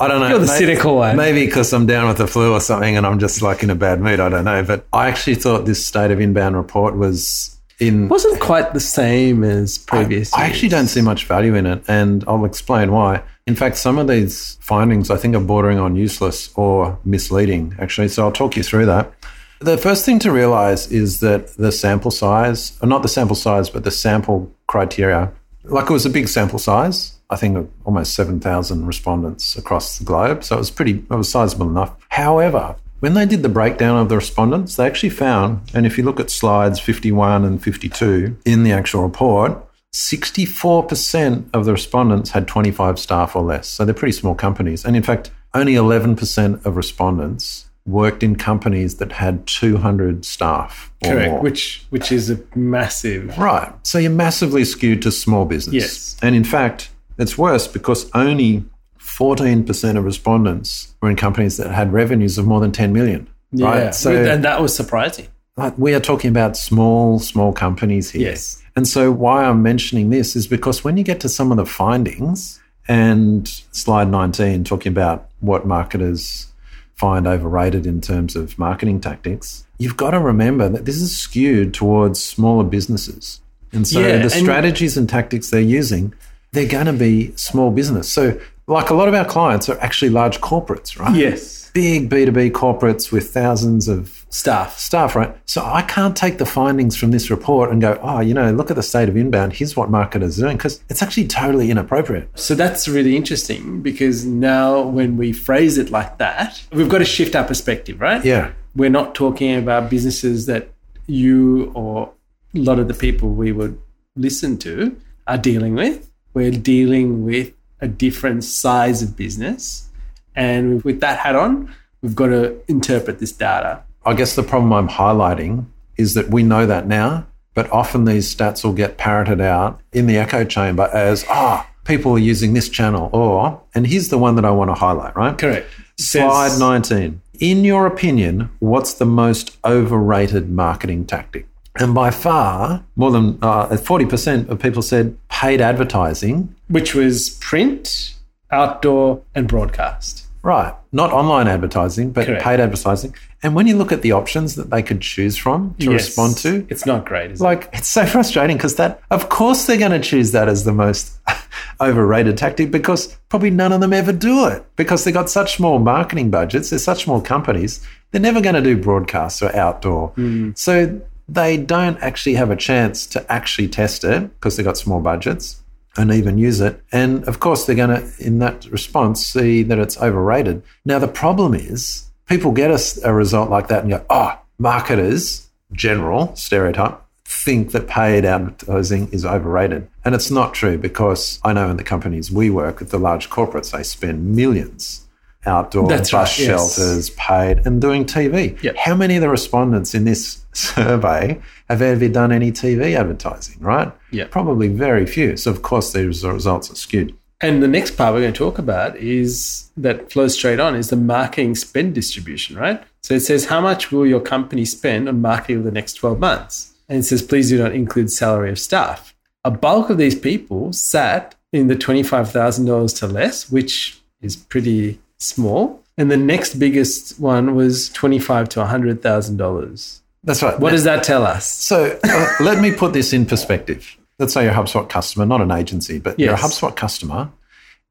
I, 0.00 0.04
I 0.04 0.08
don't 0.08 0.20
know. 0.20 0.28
You're 0.28 0.38
the 0.38 0.46
May- 0.46 0.58
cynical 0.58 0.96
one. 0.96 1.16
Maybe 1.16 1.44
because 1.46 1.72
I'm 1.72 1.86
down 1.86 2.08
with 2.08 2.18
the 2.18 2.26
flu 2.26 2.52
or 2.52 2.60
something 2.60 2.96
and 2.96 3.06
I'm 3.06 3.18
just 3.18 3.42
like 3.42 3.62
in 3.62 3.70
a 3.70 3.74
bad 3.74 4.00
mood. 4.00 4.20
I 4.20 4.28
don't 4.28 4.44
know. 4.44 4.62
But 4.62 4.86
I 4.92 5.08
actually 5.08 5.36
thought 5.36 5.64
this 5.64 5.84
state 5.84 6.10
of 6.10 6.20
inbound 6.20 6.56
report 6.56 6.96
was 6.96 7.58
in. 7.78 8.08
wasn't 8.08 8.40
quite 8.40 8.74
the 8.74 8.80
same 8.80 9.44
as 9.44 9.78
previous. 9.78 10.32
I 10.34 10.46
actually 10.46 10.68
don't 10.68 10.88
see 10.88 11.00
much 11.00 11.26
value 11.26 11.54
in 11.54 11.66
it, 11.66 11.82
and 11.88 12.24
I'll 12.26 12.44
explain 12.44 12.92
why. 12.92 13.22
In 13.46 13.54
fact, 13.54 13.76
some 13.76 13.98
of 13.98 14.08
these 14.08 14.58
findings 14.60 15.10
I 15.10 15.16
think 15.16 15.34
are 15.34 15.40
bordering 15.40 15.78
on 15.78 15.96
useless 15.96 16.50
or 16.54 16.98
misleading, 17.04 17.74
actually. 17.78 18.08
So 18.08 18.24
I'll 18.24 18.32
talk 18.32 18.56
you 18.56 18.62
through 18.62 18.86
that. 18.86 19.12
The 19.60 19.78
first 19.78 20.04
thing 20.04 20.18
to 20.20 20.30
realize 20.30 20.92
is 20.92 21.20
that 21.20 21.48
the 21.56 21.72
sample 21.72 22.10
size, 22.10 22.78
or 22.82 22.88
not 22.88 23.02
the 23.02 23.08
sample 23.08 23.34
size, 23.36 23.70
but 23.70 23.84
the 23.84 23.90
sample 23.90 24.52
criteria, 24.66 25.32
like 25.64 25.90
it 25.90 25.92
was 25.92 26.06
a 26.06 26.10
big 26.10 26.28
sample 26.28 26.58
size. 26.58 27.17
I 27.30 27.36
think 27.36 27.70
almost 27.84 28.14
7,000 28.14 28.86
respondents 28.86 29.56
across 29.56 29.98
the 29.98 30.04
globe. 30.04 30.44
So 30.44 30.56
it 30.56 30.58
was 30.58 30.70
pretty, 30.70 31.04
it 31.10 31.10
was 31.10 31.30
sizable 31.30 31.68
enough. 31.68 31.94
However, 32.08 32.76
when 33.00 33.14
they 33.14 33.26
did 33.26 33.42
the 33.42 33.48
breakdown 33.48 33.98
of 33.98 34.08
the 34.08 34.16
respondents, 34.16 34.76
they 34.76 34.86
actually 34.86 35.10
found, 35.10 35.70
and 35.74 35.86
if 35.86 35.98
you 35.98 36.04
look 36.04 36.18
at 36.18 36.30
slides 36.30 36.80
51 36.80 37.44
and 37.44 37.62
52 37.62 38.36
in 38.44 38.64
the 38.64 38.72
actual 38.72 39.02
report, 39.02 39.64
64% 39.94 41.46
of 41.54 41.64
the 41.64 41.72
respondents 41.72 42.30
had 42.30 42.48
25 42.48 42.98
staff 42.98 43.36
or 43.36 43.42
less. 43.42 43.68
So 43.68 43.84
they're 43.84 43.94
pretty 43.94 44.12
small 44.12 44.34
companies. 44.34 44.84
And 44.84 44.96
in 44.96 45.02
fact, 45.02 45.30
only 45.54 45.74
11% 45.74 46.64
of 46.64 46.76
respondents 46.76 47.68
worked 47.86 48.22
in 48.22 48.36
companies 48.36 48.96
that 48.96 49.12
had 49.12 49.46
200 49.46 50.24
staff 50.24 50.92
or 51.02 51.12
correct, 51.12 51.30
more. 51.30 51.40
which 51.40 51.86
which 51.88 52.12
is 52.12 52.30
a 52.30 52.38
massive. 52.54 53.38
Right. 53.38 53.72
So 53.86 53.98
you're 53.98 54.10
massively 54.10 54.64
skewed 54.64 55.00
to 55.02 55.12
small 55.12 55.46
business. 55.46 55.74
Yes. 55.74 56.16
And 56.20 56.34
in 56.34 56.44
fact, 56.44 56.90
it's 57.18 57.36
worse 57.36 57.66
because 57.68 58.10
only 58.14 58.64
14% 59.00 59.96
of 59.96 60.04
respondents 60.04 60.94
were 61.00 61.10
in 61.10 61.16
companies 61.16 61.56
that 61.56 61.70
had 61.70 61.92
revenues 61.92 62.38
of 62.38 62.46
more 62.46 62.60
than 62.60 62.72
10 62.72 62.92
million. 62.92 63.28
Yeah, 63.52 63.66
Right. 63.86 63.94
So 63.94 64.14
and 64.14 64.44
that 64.44 64.60
was 64.60 64.74
surprising. 64.74 65.26
like, 65.56 65.76
we 65.78 65.94
are 65.94 66.00
talking 66.00 66.30
about 66.30 66.56
small, 66.56 67.18
small 67.18 67.52
companies 67.52 68.10
here. 68.10 68.30
Yes. 68.30 68.62
And 68.76 68.86
so, 68.86 69.10
why 69.10 69.44
I'm 69.44 69.62
mentioning 69.62 70.10
this 70.10 70.36
is 70.36 70.46
because 70.46 70.84
when 70.84 70.96
you 70.96 71.02
get 71.02 71.18
to 71.20 71.28
some 71.28 71.50
of 71.50 71.56
the 71.56 71.66
findings, 71.66 72.60
and 72.90 73.48
slide 73.72 74.08
19 74.08 74.64
talking 74.64 74.90
about 74.92 75.28
what 75.40 75.66
marketers 75.66 76.46
find 76.94 77.26
overrated 77.26 77.86
in 77.86 78.00
terms 78.00 78.34
of 78.36 78.56
marketing 78.58 79.00
tactics, 79.00 79.66
you've 79.78 79.96
got 79.96 80.12
to 80.12 80.20
remember 80.20 80.68
that 80.68 80.84
this 80.84 80.96
is 80.96 81.18
skewed 81.18 81.74
towards 81.74 82.22
smaller 82.22 82.64
businesses. 82.64 83.40
And 83.72 83.86
so, 83.86 84.00
Yeah, 84.00 84.16
the 84.18 84.22
and- 84.22 84.30
strategies 84.32 84.96
and 84.96 85.08
tactics 85.08 85.50
they're 85.50 85.60
using, 85.60 86.14
they're 86.52 86.68
going 86.68 86.86
to 86.86 86.92
be 86.92 87.34
small 87.36 87.70
business. 87.70 88.10
So, 88.10 88.40
like 88.66 88.90
a 88.90 88.94
lot 88.94 89.08
of 89.08 89.14
our 89.14 89.24
clients 89.24 89.68
are 89.68 89.78
actually 89.80 90.10
large 90.10 90.40
corporates, 90.40 90.98
right? 90.98 91.14
Yes. 91.14 91.70
Big 91.72 92.10
B2B 92.10 92.50
corporates 92.52 93.10
with 93.12 93.30
thousands 93.30 93.88
of 93.88 94.18
Staff. 94.30 94.78
staff, 94.78 95.16
right? 95.16 95.34
So 95.46 95.64
I 95.64 95.82
can't 95.82 96.14
take 96.16 96.36
the 96.36 96.44
findings 96.44 96.96
from 96.96 97.12
this 97.12 97.30
report 97.30 97.70
and 97.70 97.80
go, 97.80 97.98
oh, 98.02 98.20
you 98.20 98.34
know, 98.34 98.52
look 98.52 98.70
at 98.70 98.76
the 98.76 98.82
state 98.82 99.08
of 99.08 99.16
inbound. 99.16 99.54
Here's 99.54 99.74
what 99.74 99.90
marketers 99.90 100.38
are 100.38 100.42
doing 100.42 100.58
because 100.58 100.82
it's 100.90 101.02
actually 101.02 101.28
totally 101.28 101.70
inappropriate. 101.70 102.38
So 102.38 102.54
that's 102.54 102.86
really 102.88 103.16
interesting 103.16 103.80
because 103.80 104.26
now 104.26 104.82
when 104.82 105.16
we 105.16 105.32
phrase 105.32 105.78
it 105.78 105.90
like 105.90 106.18
that, 106.18 106.62
we've 106.72 106.90
got 106.90 106.98
to 106.98 107.06
shift 107.06 107.34
our 107.34 107.44
perspective, 107.44 108.00
right? 108.00 108.22
Yeah. 108.22 108.52
We're 108.76 108.90
not 108.90 109.14
talking 109.14 109.56
about 109.56 109.88
businesses 109.88 110.46
that 110.46 110.68
you 111.06 111.72
or 111.74 112.12
a 112.54 112.58
lot 112.58 112.78
of 112.78 112.88
the 112.88 112.94
people 112.94 113.30
we 113.30 113.50
would 113.50 113.80
listen 114.14 114.58
to 114.58 114.94
are 115.26 115.38
dealing 115.38 115.74
with. 115.74 116.10
We're 116.34 116.50
dealing 116.52 117.24
with 117.24 117.52
a 117.80 117.88
different 117.88 118.44
size 118.44 119.02
of 119.02 119.16
business. 119.16 119.88
And 120.34 120.82
with 120.84 121.00
that 121.00 121.18
hat 121.18 121.34
on, 121.36 121.74
we've 122.02 122.14
got 122.14 122.28
to 122.28 122.56
interpret 122.68 123.18
this 123.18 123.32
data. 123.32 123.82
I 124.04 124.14
guess 124.14 124.36
the 124.36 124.42
problem 124.42 124.72
I'm 124.72 124.88
highlighting 124.88 125.66
is 125.96 126.14
that 126.14 126.30
we 126.30 126.42
know 126.42 126.64
that 126.66 126.86
now, 126.86 127.26
but 127.54 127.70
often 127.72 128.04
these 128.04 128.32
stats 128.34 128.64
will 128.64 128.72
get 128.72 128.98
parroted 128.98 129.40
out 129.40 129.80
in 129.92 130.06
the 130.06 130.16
echo 130.16 130.44
chamber 130.44 130.88
as, 130.92 131.24
ah, 131.28 131.68
people 131.84 132.12
are 132.12 132.18
using 132.18 132.52
this 132.54 132.68
channel, 132.68 133.10
or, 133.12 133.60
and 133.74 133.86
here's 133.86 134.08
the 134.08 134.18
one 134.18 134.36
that 134.36 134.44
I 134.44 134.50
want 134.50 134.70
to 134.70 134.74
highlight, 134.74 135.16
right? 135.16 135.36
Correct. 135.36 135.66
Slide 135.98 136.50
Says- 136.50 136.60
19. 136.60 137.20
In 137.40 137.64
your 137.64 137.86
opinion, 137.86 138.50
what's 138.58 138.94
the 138.94 139.04
most 139.06 139.56
overrated 139.64 140.50
marketing 140.50 141.06
tactic? 141.06 141.46
And 141.80 141.94
by 141.94 142.10
far, 142.10 142.84
more 142.96 143.10
than 143.10 143.38
uh, 143.42 143.68
40% 143.68 144.48
of 144.48 144.58
people 144.58 144.82
said 144.82 145.16
paid 145.28 145.60
advertising. 145.60 146.54
Which 146.68 146.94
was 146.94 147.30
print, 147.40 148.14
outdoor, 148.50 149.22
and 149.34 149.46
broadcast. 149.48 150.24
Right. 150.42 150.74
Not 150.92 151.12
online 151.12 151.48
advertising, 151.48 152.12
but 152.12 152.26
Correct. 152.26 152.42
paid 152.42 152.60
advertising. 152.60 153.14
And 153.42 153.54
when 153.54 153.66
you 153.66 153.76
look 153.76 153.92
at 153.92 154.02
the 154.02 154.12
options 154.12 154.54
that 154.54 154.70
they 154.70 154.82
could 154.82 155.00
choose 155.00 155.36
from 155.36 155.74
to 155.80 155.90
Yes. 155.90 156.06
respond 156.06 156.36
to, 156.38 156.66
It's 156.70 156.86
not 156.86 157.04
great, 157.04 157.32
is 157.32 157.40
it? 157.40 157.44
like 157.44 157.68
it's 157.72 157.88
so 157.88 158.06
frustrating 158.14 158.56
because 158.56 158.76
that, 158.76 159.00
of 159.10 159.28
course, 159.28 159.66
they're 159.66 159.76
going 159.76 159.92
to 159.92 160.00
choose 160.00 160.30
that 160.32 160.48
as 160.48 160.64
the 160.64 160.72
most 160.72 161.18
overrated 161.80 162.36
tactic 162.38 162.70
because 162.70 163.16
probably 163.28 163.50
none 163.50 163.72
of 163.72 163.80
them 163.80 163.92
ever 163.92 164.12
do 164.12 164.46
it 164.46 164.64
because 164.76 165.04
they've 165.04 165.14
got 165.14 165.28
such 165.28 165.56
small 165.56 165.78
marketing 165.78 166.30
budgets. 166.30 166.70
They're 166.70 166.78
such 166.78 167.04
small 167.04 167.20
companies. 167.20 167.84
They're 168.12 168.20
never 168.20 168.40
going 168.40 168.54
to 168.54 168.62
do 168.62 168.76
broadcasts 168.76 169.42
or 169.42 169.54
outdoor. 169.54 170.12
So 170.54 171.00
they 171.28 171.56
don't 171.56 171.98
actually 171.98 172.34
have 172.34 172.50
a 172.50 172.56
chance 172.56 173.06
to 173.06 173.32
actually 173.32 173.68
test 173.68 174.04
it 174.04 174.22
because 174.34 174.56
they've 174.56 174.66
got 174.66 174.78
small 174.78 175.00
budgets 175.00 175.62
and 175.96 176.12
even 176.12 176.38
use 176.38 176.60
it. 176.60 176.82
And 176.92 177.24
of 177.24 177.40
course, 177.40 177.66
they're 177.66 177.76
going 177.76 177.90
to, 177.90 178.24
in 178.24 178.38
that 178.38 178.66
response, 178.66 179.26
see 179.26 179.62
that 179.64 179.78
it's 179.78 180.00
overrated. 180.00 180.62
Now, 180.84 180.98
the 180.98 181.08
problem 181.08 181.54
is 181.54 182.08
people 182.26 182.52
get 182.52 182.70
us 182.70 183.02
a 183.02 183.12
result 183.12 183.50
like 183.50 183.68
that 183.68 183.82
and 183.82 183.90
go, 183.90 184.04
oh, 184.08 184.38
marketers, 184.58 185.48
general 185.72 186.34
stereotype, 186.36 187.02
think 187.24 187.72
that 187.72 187.88
paid 187.88 188.24
advertising 188.24 189.08
is 189.12 189.26
overrated. 189.26 189.86
And 190.04 190.14
it's 190.14 190.30
not 190.30 190.54
true 190.54 190.78
because 190.78 191.40
I 191.44 191.52
know 191.52 191.70
in 191.70 191.76
the 191.76 191.84
companies 191.84 192.30
we 192.30 192.48
work 192.48 192.78
with, 192.80 192.90
the 192.90 192.98
large 192.98 193.28
corporates, 193.28 193.72
they 193.72 193.82
spend 193.82 194.34
millions 194.34 195.07
outdoor 195.46 195.88
That's 195.88 196.10
bus 196.10 196.38
right, 196.38 196.46
yes. 196.46 196.76
shelters, 196.76 197.10
paid, 197.10 197.66
and 197.66 197.80
doing 197.80 198.04
TV. 198.04 198.60
Yep. 198.62 198.76
How 198.76 198.94
many 198.94 199.16
of 199.16 199.22
the 199.22 199.28
respondents 199.28 199.94
in 199.94 200.04
this 200.04 200.44
survey 200.52 201.40
have 201.68 201.82
ever 201.82 202.08
done 202.08 202.32
any 202.32 202.52
TV 202.52 202.96
advertising, 202.96 203.60
right? 203.60 203.92
Yep. 204.10 204.30
Probably 204.30 204.68
very 204.68 205.06
few. 205.06 205.36
So, 205.36 205.50
of 205.50 205.62
course, 205.62 205.92
these 205.92 206.24
results 206.24 206.70
are 206.70 206.74
skewed. 206.74 207.16
And 207.40 207.62
the 207.62 207.68
next 207.68 207.92
part 207.92 208.14
we're 208.14 208.22
going 208.22 208.32
to 208.32 208.38
talk 208.38 208.58
about 208.58 208.96
is 208.96 209.70
that 209.76 210.10
flows 210.10 210.34
straight 210.34 210.58
on 210.58 210.74
is 210.74 210.90
the 210.90 210.96
marketing 210.96 211.54
spend 211.54 211.94
distribution, 211.94 212.56
right? 212.56 212.82
So 213.02 213.14
it 213.14 213.20
says, 213.20 213.44
how 213.44 213.60
much 213.60 213.92
will 213.92 214.06
your 214.06 214.20
company 214.20 214.64
spend 214.64 215.08
on 215.08 215.20
marketing 215.20 215.58
over 215.58 215.64
the 215.64 215.72
next 215.72 215.94
12 215.94 216.18
months? 216.18 216.74
And 216.88 216.98
it 216.98 217.02
says, 217.04 217.22
please 217.22 217.48
do 217.50 217.58
not 217.58 217.72
include 217.72 218.10
salary 218.10 218.50
of 218.50 218.58
staff. 218.58 219.14
A 219.44 219.52
bulk 219.52 219.88
of 219.88 219.98
these 219.98 220.18
people 220.18 220.72
sat 220.72 221.36
in 221.52 221.68
the 221.68 221.76
$25,000 221.76 222.98
to 222.98 223.06
less, 223.06 223.50
which 223.50 224.00
is 224.20 224.34
pretty 224.34 224.98
small. 225.18 225.82
And 225.96 226.10
the 226.10 226.16
next 226.16 226.54
biggest 226.54 227.18
one 227.18 227.54
was 227.56 227.88
25 227.90 228.48
to 228.50 228.60
$100,000. 228.60 230.00
That's 230.24 230.42
right. 230.42 230.58
What 230.58 230.70
does 230.70 230.84
that 230.84 231.02
tell 231.02 231.24
us? 231.24 231.50
So 231.50 231.98
uh, 232.04 232.28
let 232.40 232.60
me 232.60 232.72
put 232.72 232.92
this 232.92 233.12
in 233.12 233.26
perspective. 233.26 233.96
Let's 234.18 234.32
say 234.34 234.44
you're 234.44 234.52
a 234.52 234.56
HubSpot 234.56 234.88
customer, 234.88 235.24
not 235.26 235.40
an 235.40 235.50
agency, 235.50 235.98
but 235.98 236.18
you're 236.18 236.34
a 236.34 236.38
HubSpot 236.38 236.74
customer 236.74 237.30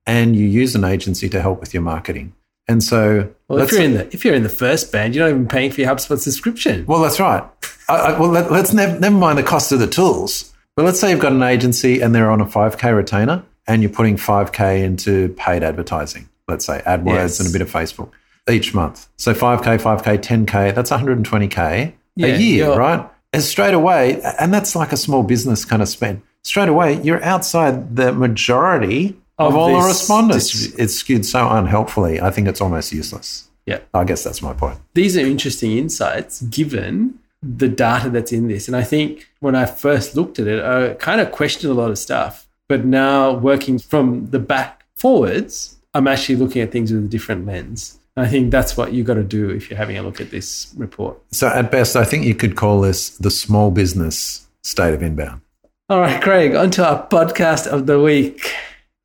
and 0.06 0.36
you 0.36 0.46
use 0.46 0.76
an 0.76 0.84
agency 0.84 1.30
to 1.30 1.42
help 1.42 1.60
with 1.60 1.74
your 1.74 1.84
marketing. 1.84 2.34
And 2.68 2.84
so, 2.84 3.34
Well, 3.48 3.60
if 3.60 3.72
you're 3.72 3.82
in 3.82 3.94
the 3.94 4.13
if 4.13 4.26
you're 4.26 4.36
in 4.36 4.44
the 4.44 4.50
first 4.50 4.92
band, 4.92 5.16
you're 5.16 5.24
not 5.26 5.30
even 5.32 5.48
paying 5.48 5.72
for 5.72 5.80
your 5.82 5.90
HubSpot 5.90 6.18
subscription. 6.20 6.86
well, 6.86 7.02
that's 7.02 7.20
right. 7.20 7.44
I, 7.88 7.96
I, 7.96 8.20
well, 8.20 8.30
let, 8.30 8.52
let's 8.52 8.74
nev- 8.74 9.00
never 9.00 9.16
mind 9.16 9.38
the 9.38 9.44
cost 9.44 9.72
of 9.72 9.80
the 9.80 9.88
tools. 9.88 10.54
But 10.76 10.84
let's 10.84 11.00
say 11.00 11.10
you've 11.12 11.22
got 11.22 11.32
an 11.32 11.44
agency 11.44 12.02
and 12.02 12.13
they're 12.13 12.30
on 12.30 12.42
a 12.42 12.46
5K 12.46 12.94
retainer 12.96 13.44
and 13.68 13.82
you're 13.82 13.92
putting 13.92 14.18
5K 14.18 14.84
into 14.84 15.30
paid 15.30 15.63
advertising. 15.63 16.28
Let's 16.48 16.66
say 16.66 16.82
AdWords 16.86 17.06
Yes. 17.14 17.40
and 17.40 17.50
a 17.50 17.52
bit 17.52 17.62
of 17.62 17.70
Facebook 17.72 18.12
each 18.50 18.74
month. 18.74 19.08
So 19.18 19.34
5K, 19.34 19.78
5K, 19.82 20.18
10K, 20.20 20.74
that's 20.74 20.92
120K 20.92 21.94
Yeah, 22.16 22.28
a 22.28 22.38
year, 22.40 22.74
right? 22.74 23.06
And 23.34 23.44
straight 23.44 23.74
away, 23.74 24.22
and 24.40 24.54
that's 24.54 24.76
like 24.76 24.94
a 24.94 24.98
small 24.98 25.24
business 25.24 25.66
kind 25.66 25.82
of 25.82 25.90
spend. 25.90 26.22
Straight 26.44 26.70
away, 26.70 27.02
you're 27.02 27.22
outside 27.24 27.96
the 27.98 28.14
majority 28.14 29.18
of, 29.38 29.50
Of 29.50 29.56
all 29.56 29.82
the 29.82 29.86
respondents. 29.88 30.74
It's 30.80 30.96
skewed 30.96 31.26
so 31.26 31.48
unhelpfully. 31.50 32.22
I 32.22 32.32
think 32.32 32.48
it's 32.48 32.62
almost 32.62 32.94
useless. 32.94 33.50
Yeah. 33.66 33.80
I 33.94 34.06
guess 34.06 34.24
that's 34.24 34.42
my 34.42 34.54
point. 34.54 34.80
these 34.94 35.18
are 35.18 35.26
interesting 35.26 35.78
insights 35.78 36.42
given 36.44 37.20
the 37.44 37.68
data 37.68 38.10
that's 38.10 38.32
in 38.32 38.48
this. 38.48 38.68
And 38.68 38.76
I 38.78 38.84
think 38.84 39.28
when 39.42 39.56
I 39.56 39.66
first 39.66 40.16
looked 40.16 40.40
at 40.40 40.48
it, 40.48 40.64
I 40.64 40.94
kind 40.94 41.20
of 41.20 41.32
questioned 41.34 41.70
a 41.70 41.76
lot 41.76 41.92
of 41.92 41.98
stuff. 42.00 42.48
But 42.70 42.86
now 42.86 43.34
working 43.34 43.78
from 43.78 44.30
the 44.32 44.40
back 44.40 44.86
forwards, 44.96 45.77
I'm 45.98 46.08
actually 46.08 46.36
looking 46.36 46.62
at 46.62 46.72
things 46.72 46.94
with 46.94 47.06
a 47.06 47.08
different 47.08 47.48
lens. 47.48 47.98
I 48.16 48.28
think 48.28 48.52
that's 48.52 48.78
what 48.78 48.94
you've 48.94 49.08
got 49.08 49.16
to 49.16 49.24
do 49.24 49.50
if 49.50 49.68
you're 49.68 49.80
having 49.80 49.98
a 49.98 50.04
look 50.04 50.22
at 50.22 50.30
this 50.30 50.72
report. 50.78 51.20
So 51.32 51.48
at 51.48 51.72
best, 51.72 51.96
I 51.96 52.04
think 52.04 52.24
you 52.24 52.36
could 52.36 52.56
call 52.56 52.82
this 52.82 53.10
the 53.18 53.32
small 53.32 53.72
business 53.72 54.48
state 54.62 54.94
of 54.94 55.02
inbound. 55.02 55.42
All 55.90 56.00
right, 56.00 56.22
Craig, 56.22 56.54
on 56.54 56.70
to 56.72 56.88
our 56.88 57.08
podcast 57.08 57.66
of 57.66 57.88
the 57.88 58.00
week. 58.00 58.54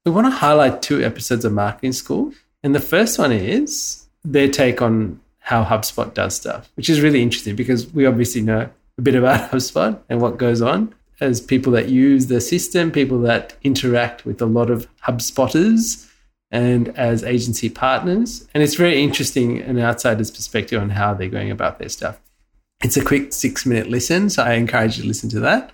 We 0.04 0.12
want 0.12 0.26
to 0.26 0.30
highlight 0.32 0.82
two 0.82 1.02
episodes 1.02 1.46
of 1.46 1.54
Marketing 1.54 1.92
School. 1.92 2.34
And 2.62 2.74
the 2.74 2.80
first 2.80 3.18
one 3.18 3.32
is 3.32 4.04
their 4.22 4.48
take 4.48 4.82
on 4.82 5.18
how 5.38 5.64
HubSpot 5.64 6.12
does 6.12 6.36
stuff, 6.36 6.70
which 6.74 6.90
is 6.90 7.00
really 7.00 7.22
interesting 7.22 7.56
because 7.56 7.90
we 7.94 8.04
obviously 8.04 8.42
know 8.42 8.68
a 8.98 9.02
bit 9.02 9.14
about 9.14 9.50
HubSpot 9.50 9.98
and 10.10 10.20
what 10.20 10.36
goes 10.36 10.60
on 10.60 10.94
as 11.22 11.40
people 11.40 11.72
that 11.72 11.88
use 11.88 12.26
the 12.26 12.40
system, 12.40 12.90
people 12.90 13.20
that 13.20 13.54
interact 13.62 14.26
with 14.26 14.42
a 14.42 14.46
lot 14.46 14.68
of 14.68 14.88
HubSpotters 15.04 16.06
and 16.52 16.96
as 16.98 17.24
agency 17.24 17.68
partners. 17.70 18.46
And 18.54 18.62
it's 18.62 18.74
very 18.74 19.02
interesting 19.02 19.60
an 19.62 19.80
outsider's 19.80 20.30
perspective 20.30 20.80
on 20.80 20.90
how 20.90 21.14
they're 21.14 21.28
going 21.28 21.50
about 21.50 21.78
their 21.78 21.88
stuff. 21.88 22.20
It's 22.84 22.96
a 22.96 23.04
quick 23.04 23.32
six 23.32 23.64
minute 23.64 23.88
listen, 23.88 24.28
so 24.28 24.42
I 24.42 24.52
encourage 24.52 24.96
you 24.98 25.02
to 25.02 25.08
listen 25.08 25.30
to 25.30 25.40
that. 25.40 25.72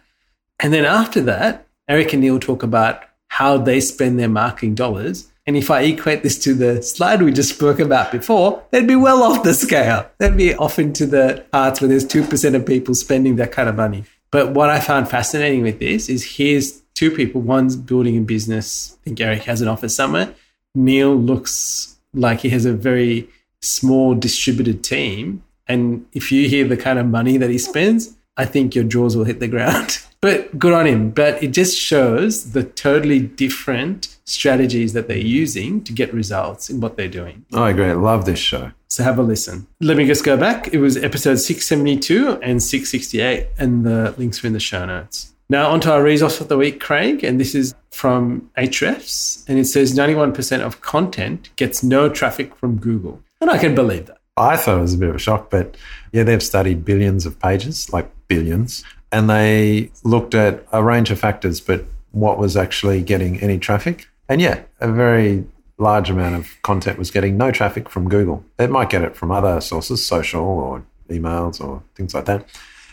And 0.60 0.72
then 0.72 0.84
after 0.84 1.20
that, 1.22 1.66
Eric 1.88 2.12
and 2.12 2.22
Neil 2.22 2.38
talk 2.38 2.62
about 2.62 3.02
how 3.28 3.58
they 3.58 3.80
spend 3.80 4.18
their 4.18 4.28
marketing 4.28 4.74
dollars. 4.74 5.30
And 5.46 5.56
if 5.56 5.70
I 5.70 5.80
equate 5.82 6.22
this 6.22 6.38
to 6.40 6.54
the 6.54 6.82
slide 6.82 7.22
we 7.22 7.32
just 7.32 7.54
spoke 7.54 7.80
about 7.80 8.12
before, 8.12 8.62
they'd 8.70 8.86
be 8.86 8.96
well 8.96 9.22
off 9.22 9.42
the 9.42 9.54
scale. 9.54 10.08
They'd 10.18 10.36
be 10.36 10.54
off 10.54 10.78
into 10.78 11.06
the 11.06 11.44
parts 11.50 11.80
where 11.80 11.88
there's 11.88 12.04
2% 12.04 12.54
of 12.54 12.66
people 12.66 12.94
spending 12.94 13.36
that 13.36 13.52
kind 13.52 13.68
of 13.68 13.74
money. 13.74 14.04
But 14.30 14.52
what 14.52 14.68
I 14.68 14.78
found 14.78 15.08
fascinating 15.08 15.62
with 15.62 15.78
this 15.78 16.10
is 16.10 16.36
here's 16.36 16.82
two 16.94 17.10
people. 17.10 17.40
One's 17.40 17.76
building 17.76 18.18
a 18.18 18.20
business. 18.20 18.98
I 19.00 19.04
think 19.04 19.20
Eric 19.20 19.44
has 19.44 19.62
an 19.62 19.68
office 19.68 19.96
somewhere. 19.96 20.34
Neil 20.74 21.14
looks 21.14 21.96
like 22.14 22.40
he 22.40 22.50
has 22.50 22.64
a 22.64 22.72
very 22.72 23.28
small 23.60 24.14
distributed 24.14 24.82
team. 24.82 25.42
And 25.66 26.06
if 26.12 26.32
you 26.32 26.48
hear 26.48 26.66
the 26.66 26.76
kind 26.76 26.98
of 26.98 27.06
money 27.06 27.36
that 27.36 27.50
he 27.50 27.58
spends, 27.58 28.14
I 28.36 28.44
think 28.44 28.74
your 28.74 28.84
jaws 28.84 29.16
will 29.16 29.24
hit 29.24 29.40
the 29.40 29.48
ground. 29.48 29.98
But 30.20 30.58
good 30.58 30.72
on 30.72 30.84
him. 30.84 31.10
But 31.10 31.40
it 31.42 31.52
just 31.52 31.78
shows 31.78 32.50
the 32.50 32.64
totally 32.64 33.20
different 33.20 34.16
strategies 34.24 34.92
that 34.92 35.06
they're 35.06 35.16
using 35.16 35.84
to 35.84 35.92
get 35.92 36.12
results 36.12 36.68
in 36.68 36.80
what 36.80 36.96
they're 36.96 37.06
doing. 37.06 37.46
Oh, 37.52 37.62
I 37.62 37.70
agree. 37.70 37.86
I 37.86 37.92
love 37.92 38.24
this 38.24 38.40
show. 38.40 38.72
So 38.88 39.04
have 39.04 39.18
a 39.18 39.22
listen. 39.22 39.68
Let 39.80 39.96
me 39.96 40.06
just 40.06 40.24
go 40.24 40.36
back. 40.36 40.74
It 40.74 40.78
was 40.78 40.96
episode 40.96 41.36
672 41.36 42.40
and 42.42 42.60
668, 42.60 43.46
and 43.58 43.84
the 43.86 44.12
links 44.18 44.42
are 44.42 44.48
in 44.48 44.54
the 44.54 44.60
show 44.60 44.84
notes. 44.84 45.34
Now, 45.50 45.70
onto 45.70 45.88
our 45.88 46.02
resource 46.02 46.42
of 46.42 46.48
the 46.48 46.58
week, 46.58 46.78
Craig, 46.78 47.24
and 47.24 47.40
this 47.40 47.54
is 47.54 47.74
from 47.90 48.50
Ahrefs, 48.58 49.48
and 49.48 49.58
it 49.58 49.64
says 49.64 49.96
91% 49.96 50.60
of 50.60 50.82
content 50.82 51.48
gets 51.56 51.82
no 51.82 52.10
traffic 52.10 52.54
from 52.54 52.76
Google. 52.76 53.22
And 53.40 53.50
I 53.50 53.56
can 53.56 53.74
believe 53.74 54.06
that. 54.06 54.18
I 54.36 54.58
thought 54.58 54.78
it 54.78 54.82
was 54.82 54.92
a 54.94 54.98
bit 54.98 55.08
of 55.08 55.14
a 55.16 55.18
shock, 55.18 55.48
but 55.48 55.76
yeah, 56.12 56.22
they've 56.22 56.42
studied 56.42 56.84
billions 56.84 57.24
of 57.24 57.40
pages, 57.40 57.90
like 57.90 58.10
billions, 58.28 58.84
and 59.10 59.30
they 59.30 59.90
looked 60.04 60.34
at 60.34 60.66
a 60.70 60.84
range 60.84 61.10
of 61.10 61.18
factors, 61.18 61.62
but 61.62 61.86
what 62.12 62.38
was 62.38 62.54
actually 62.54 63.02
getting 63.02 63.40
any 63.40 63.58
traffic? 63.58 64.06
And 64.28 64.42
yeah, 64.42 64.60
a 64.80 64.92
very 64.92 65.46
large 65.78 66.10
amount 66.10 66.34
of 66.34 66.60
content 66.60 66.98
was 66.98 67.10
getting 67.10 67.38
no 67.38 67.50
traffic 67.50 67.88
from 67.88 68.10
Google. 68.10 68.44
It 68.58 68.70
might 68.70 68.90
get 68.90 69.02
it 69.02 69.16
from 69.16 69.30
other 69.30 69.62
sources, 69.62 70.04
social 70.04 70.44
or 70.44 70.84
emails 71.08 71.58
or 71.58 71.82
things 71.94 72.14
like 72.14 72.26
that. 72.26 72.46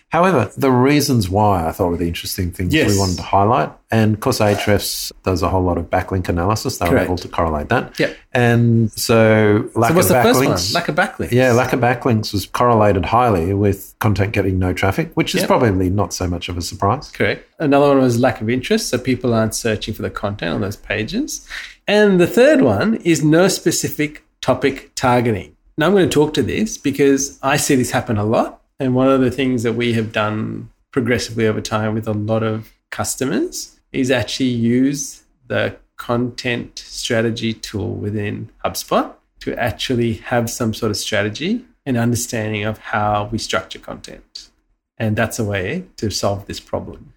However, 0.09 0.49
the 0.55 0.71
reasons 0.71 1.29
why 1.29 1.67
I 1.67 1.71
thought 1.73 1.89
were 1.89 1.97
the 1.97 2.07
interesting 2.07 2.51
things 2.51 2.73
Yes. 2.73 2.89
we 2.91 2.97
wanted 2.97 3.17
to 3.17 3.23
highlight, 3.23 3.71
and 3.91 4.13
of 4.13 4.19
course, 4.21 4.39
Ahrefs 4.39 5.11
does 5.23 5.41
a 5.41 5.49
whole 5.49 5.63
lot 5.63 5.77
of 5.77 5.89
backlink 5.89 6.29
analysis. 6.29 6.77
They 6.77 6.87
were 6.89 6.99
able 6.99 7.17
to 7.17 7.27
correlate 7.27 7.67
that. 7.69 7.99
Yep. 7.99 8.15
And 8.33 8.91
so, 8.93 9.69
lack 9.75 9.89
So, 9.91 9.95
what's 9.95 10.09
of 10.09 10.15
the 10.15 10.21
first 10.23 10.39
one? 10.39 10.49
backlinks. 10.55 10.73
Lack 10.73 10.87
of 10.87 10.95
backlinks. 10.95 11.31
Yeah, 11.31 11.51
lack 11.51 11.73
of 11.73 11.81
backlinks 11.81 12.31
was 12.31 12.45
correlated 12.45 13.05
highly 13.05 13.53
with 13.53 13.93
content 13.99 14.31
getting 14.31 14.57
no 14.57 14.71
traffic, 14.73 15.11
which 15.15 15.35
is 15.35 15.41
Yep. 15.41 15.47
probably 15.49 15.89
not 15.89 16.13
so 16.13 16.27
much 16.27 16.47
of 16.47 16.57
a 16.57 16.61
surprise. 16.61 17.11
Correct. 17.11 17.45
Another 17.59 17.87
one 17.89 17.99
was 17.99 18.17
lack 18.17 18.39
of 18.41 18.49
interest, 18.49 18.89
so 18.89 18.97
people 18.97 19.33
aren't 19.33 19.55
searching 19.55 19.93
for 19.93 20.01
the 20.03 20.09
content 20.09 20.53
on 20.53 20.61
those 20.61 20.77
pages. 20.77 21.45
And 21.87 22.21
the 22.21 22.27
third 22.27 22.61
one 22.61 22.95
is 23.03 23.23
no 23.23 23.47
specific 23.49 24.23
topic 24.39 24.91
targeting. 24.95 25.55
Now 25.77 25.87
I'm 25.87 25.91
going 25.93 26.07
to 26.07 26.13
talk 26.13 26.33
to 26.35 26.43
this 26.43 26.77
because 26.77 27.37
I 27.43 27.57
see 27.57 27.75
this 27.75 27.91
happen 27.91 28.17
a 28.17 28.23
lot. 28.23 28.61
And 28.79 28.93
one 28.95 29.07
of 29.09 29.21
the 29.21 29.31
things 29.31 29.63
that 29.63 29.73
we 29.73 29.93
have 29.93 30.11
done 30.11 30.69
progressively 30.91 31.47
over 31.47 31.61
time 31.61 31.93
with 31.93 32.07
a 32.07 32.13
lot 32.13 32.43
of 32.43 32.73
customers 32.91 33.79
is 33.91 34.11
actually 34.11 34.49
use 34.49 35.23
the 35.47 35.75
content 35.97 36.79
strategy 36.79 37.53
tool 37.53 37.93
within 37.95 38.49
HubSpot 38.65 39.13
to 39.39 39.57
actually 39.57 40.13
have 40.13 40.49
some 40.49 40.73
sort 40.73 40.89
of 40.89 40.97
strategy 40.97 41.63
and 41.85 41.97
understanding 41.97 42.63
of 42.63 42.77
how 42.79 43.29
we 43.31 43.37
structure 43.37 43.79
content. 43.79 44.49
And 44.97 45.15
that's 45.15 45.39
a 45.39 45.43
way 45.43 45.85
to 45.97 46.09
solve 46.09 46.47
this 46.47 46.59
problem. 46.59 47.13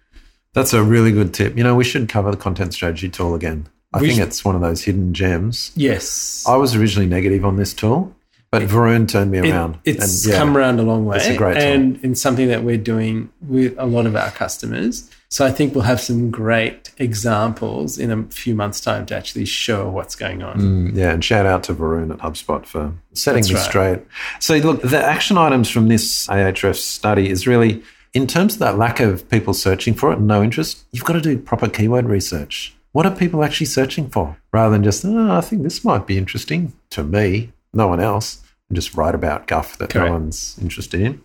That's 0.53 0.73
a 0.73 0.83
really 0.83 1.11
good 1.11 1.33
tip. 1.33 1.57
You 1.57 1.63
know, 1.63 1.75
we 1.75 1.83
should 1.83 2.07
cover 2.09 2.31
the 2.31 2.37
content 2.37 2.73
strategy 2.73 3.09
tool 3.09 3.35
again. 3.35 3.67
I 3.93 3.99
We 4.01 4.07
think 4.07 4.19
should- 4.19 4.27
it's 4.27 4.45
one 4.45 4.55
of 4.55 4.61
those 4.61 4.83
hidden 4.83 5.13
gems. 5.13 5.71
Yes. 5.75 6.43
I 6.47 6.55
was 6.55 6.75
originally 6.75 7.07
negative 7.07 7.43
on 7.43 7.57
this 7.57 7.73
tool, 7.73 8.15
but 8.51 8.63
Varun 8.63 9.07
turned 9.07 9.31
me 9.31 9.39
It- 9.39 9.51
around. 9.51 9.77
it's 9.85 10.25
And, 10.25 10.33
yeah, 10.33 10.39
come 10.39 10.57
around 10.57 10.79
a 10.79 10.83
long 10.83 11.05
way. 11.05 11.17
It's 11.17 11.27
a 11.27 11.35
great 11.37 11.55
tool. 11.55 11.63
and 11.63 11.99
it's 12.03 12.21
something 12.21 12.47
that 12.47 12.63
we're 12.63 12.77
doing 12.77 13.29
with 13.47 13.75
a 13.77 13.85
lot 13.85 14.05
of 14.05 14.15
our 14.15 14.31
customers. 14.31 15.09
So 15.31 15.45
I 15.45 15.51
think 15.51 15.75
we'll 15.75 15.83
have 15.83 16.01
some 16.01 16.31
great 16.31 16.91
examples 16.97 17.99
in 17.99 18.11
a 18.11 18.23
few 18.31 18.55
months' 18.55 18.81
time 18.81 19.05
to 19.07 19.15
actually 19.15 19.45
show 19.45 19.87
what's 19.87 20.15
going 20.15 20.41
on. 20.41 20.59
Mm, 20.59 20.95
yeah, 20.95 21.11
and 21.11 21.23
shout 21.23 21.45
out 21.45 21.61
to 21.65 21.75
Varun 21.75 22.11
at 22.11 22.17
HubSpot 22.17 22.65
for 22.65 22.93
setting 23.13 23.41
That's 23.41 23.49
this 23.49 23.57
right. 23.61 23.69
straight. 23.69 23.99
So, 24.39 24.55
look, 24.55 24.81
the 24.81 24.97
action 25.03 25.37
items 25.37 25.69
from 25.69 25.87
this 25.87 26.25
Ahrefs 26.27 26.77
study 26.77 27.29
is 27.29 27.45
really 27.45 27.83
in 28.15 28.25
terms 28.25 28.53
of 28.55 28.59
that 28.59 28.75
lack 28.79 28.99
of 28.99 29.29
people 29.29 29.53
searching 29.53 29.93
for 29.93 30.11
it 30.11 30.17
and 30.17 30.25
no 30.27 30.41
interest, 30.41 30.79
you've 30.91 31.05
got 31.05 31.13
to 31.13 31.21
do 31.21 31.37
proper 31.37 31.69
keyword 31.69 32.05
research. 32.07 32.73
What 32.91 33.05
are 33.05 33.15
people 33.15 33.43
actually 33.43 33.67
searching 33.67 34.09
for? 34.09 34.35
Rather 34.51 34.71
than 34.73 34.83
just, 34.83 35.05
oh, 35.05 35.31
I 35.31 35.41
think 35.41 35.61
this 35.61 35.85
might 35.85 36.07
be 36.07 36.17
interesting 36.17 36.73
to 36.89 37.03
me, 37.03 37.51
no 37.73 37.87
one 37.87 37.99
else, 37.99 38.41
and 38.67 38.75
just 38.75 38.95
write 38.95 39.15
about 39.15 39.47
guff 39.47 39.77
that 39.77 39.89
Correct. 39.89 40.07
no 40.07 40.13
one's 40.13 40.57
interested 40.61 41.01
in. 41.01 41.21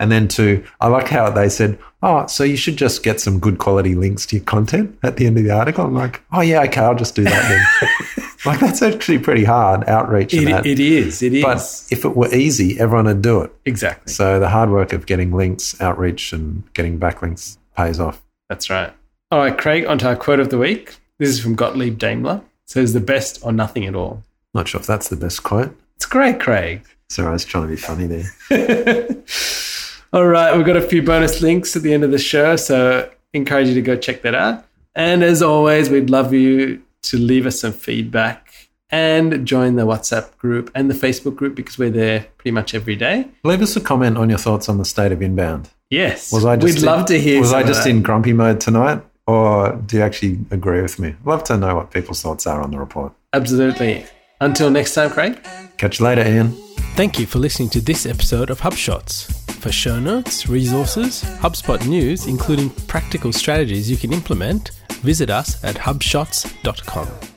And 0.00 0.10
then 0.10 0.26
two, 0.26 0.64
I 0.80 0.88
like 0.88 1.08
how 1.08 1.30
they 1.30 1.48
said, 1.48 1.78
oh, 2.02 2.26
so 2.26 2.42
you 2.42 2.56
should 2.56 2.76
just 2.76 3.04
get 3.04 3.20
some 3.20 3.38
good 3.38 3.58
quality 3.58 3.94
links 3.94 4.26
to 4.26 4.36
your 4.36 4.44
content 4.44 4.98
at 5.04 5.16
the 5.16 5.26
end 5.26 5.38
of 5.38 5.44
the 5.44 5.52
article. 5.52 5.84
I'm 5.84 5.94
like, 5.94 6.20
oh, 6.32 6.40
yeah, 6.40 6.62
okay, 6.62 6.80
I'll 6.80 6.96
just 6.96 7.14
do 7.14 7.22
that 7.22 7.48
then. 7.48 8.26
like, 8.44 8.58
that's 8.58 8.82
actually 8.82 9.20
pretty 9.20 9.44
hard 9.44 9.88
outreach. 9.88 10.34
It, 10.34 10.48
it 10.66 10.80
is. 10.80 11.22
It 11.22 11.34
is. 11.34 11.44
but 11.44 11.86
if 11.90 12.04
it 12.04 12.16
were 12.16 12.32
easy, 12.34 12.78
everyone 12.80 13.06
would 13.06 13.22
do 13.22 13.40
it. 13.42 13.52
exactly. 13.64 14.12
So 14.12 14.40
the 14.40 14.48
hard 14.48 14.70
work 14.70 14.92
of 14.92 15.06
getting 15.06 15.32
links, 15.32 15.80
outreach, 15.80 16.32
and 16.32 16.64
getting 16.74 16.98
backlinks 16.98 17.58
pays 17.76 18.00
off. 18.00 18.20
That's 18.48 18.68
right. 18.68 18.92
All 19.30 19.38
right, 19.38 19.56
Craig, 19.56 19.86
onto 19.86 20.06
our 20.06 20.16
quote 20.16 20.40
of 20.40 20.50
the 20.50 20.58
week. 20.58 20.96
This 21.18 21.28
is 21.28 21.40
from 21.40 21.54
Gottlieb 21.54 21.98
Daimler. 21.98 22.42
It 22.64 22.70
says, 22.70 22.92
the 22.94 23.00
best 23.00 23.38
or 23.44 23.52
nothing 23.52 23.86
at 23.86 23.94
all. 23.94 24.24
Not 24.52 24.68
sure 24.68 24.80
if 24.80 24.86
that's 24.86 25.08
the 25.08 25.16
best 25.16 25.44
quote. 25.44 25.76
It's 26.04 26.12
great, 26.12 26.38
Craig. 26.38 26.82
Sorry, 27.08 27.28
I 27.28 27.32
was 27.32 27.46
trying 27.46 27.64
to 27.64 27.70
be 27.70 27.76
funny 27.76 28.06
there. 28.06 28.26
All 30.12 30.26
right, 30.26 30.54
we've 30.54 30.66
got 30.66 30.76
a 30.76 30.82
few 30.82 31.02
bonus 31.02 31.40
links 31.40 31.74
at 31.76 31.82
the 31.82 31.94
end 31.94 32.04
of 32.04 32.10
the 32.10 32.18
show, 32.18 32.56
so 32.56 33.10
encourage 33.32 33.68
you 33.68 33.74
to 33.74 33.80
go 33.80 33.96
check 33.96 34.20
that 34.20 34.34
out. 34.34 34.66
And 34.94 35.22
as 35.24 35.40
always, 35.40 35.88
we'd 35.88 36.10
love 36.10 36.34
you 36.34 36.82
to 37.04 37.16
leave 37.16 37.46
us 37.46 37.58
some 37.58 37.72
feedback 37.72 38.68
and 38.90 39.46
join 39.46 39.76
the 39.76 39.86
WhatsApp 39.86 40.36
group 40.36 40.70
and 40.74 40.90
the 40.90 40.94
Facebook 40.94 41.36
group 41.36 41.54
because 41.54 41.78
we're 41.78 41.88
there 41.88 42.26
pretty 42.36 42.52
much 42.52 42.74
every 42.74 42.96
day. 42.96 43.26
Leave 43.42 43.62
us 43.62 43.74
a 43.74 43.80
comment 43.80 44.18
on 44.18 44.28
your 44.28 44.38
thoughts 44.38 44.68
on 44.68 44.76
the 44.76 44.84
state 44.84 45.10
of 45.10 45.22
inbound. 45.22 45.70
Yes, 45.88 46.30
Was 46.30 46.44
I 46.44 46.56
just 46.56 46.64
we'd 46.74 46.82
in- 46.82 46.84
love 46.86 47.06
to 47.06 47.18
hear. 47.18 47.40
Was 47.40 47.54
I 47.54 47.62
just 47.62 47.86
in 47.86 48.02
grumpy 48.02 48.34
mode 48.34 48.60
tonight, 48.60 49.00
or 49.26 49.72
do 49.86 49.96
you 49.96 50.02
actually 50.02 50.38
agree 50.50 50.82
with 50.82 50.98
me? 50.98 51.14
Love 51.24 51.44
to 51.44 51.56
know 51.56 51.76
what 51.76 51.90
people's 51.92 52.20
thoughts 52.20 52.46
are 52.46 52.60
on 52.60 52.72
the 52.72 52.78
report. 52.78 53.14
Absolutely. 53.32 54.04
Until 54.40 54.70
next 54.70 54.94
time, 54.94 55.10
Craig. 55.10 55.38
Catch 55.76 56.00
you 56.00 56.06
later, 56.06 56.26
Ian. 56.26 56.52
Thank 56.96 57.18
you 57.18 57.26
for 57.26 57.38
listening 57.38 57.70
to 57.70 57.80
this 57.80 58.06
episode 58.06 58.50
of 58.50 58.60
HubShots. 58.60 59.32
For 59.54 59.72
show 59.72 59.98
notes, 59.98 60.48
resources, 60.48 61.22
HubSpot 61.40 61.84
news, 61.86 62.26
including 62.26 62.70
practical 62.86 63.32
strategies 63.32 63.90
you 63.90 63.96
can 63.96 64.12
implement, 64.12 64.70
visit 65.02 65.30
us 65.30 65.62
at 65.64 65.76
hubshots.com. 65.76 67.33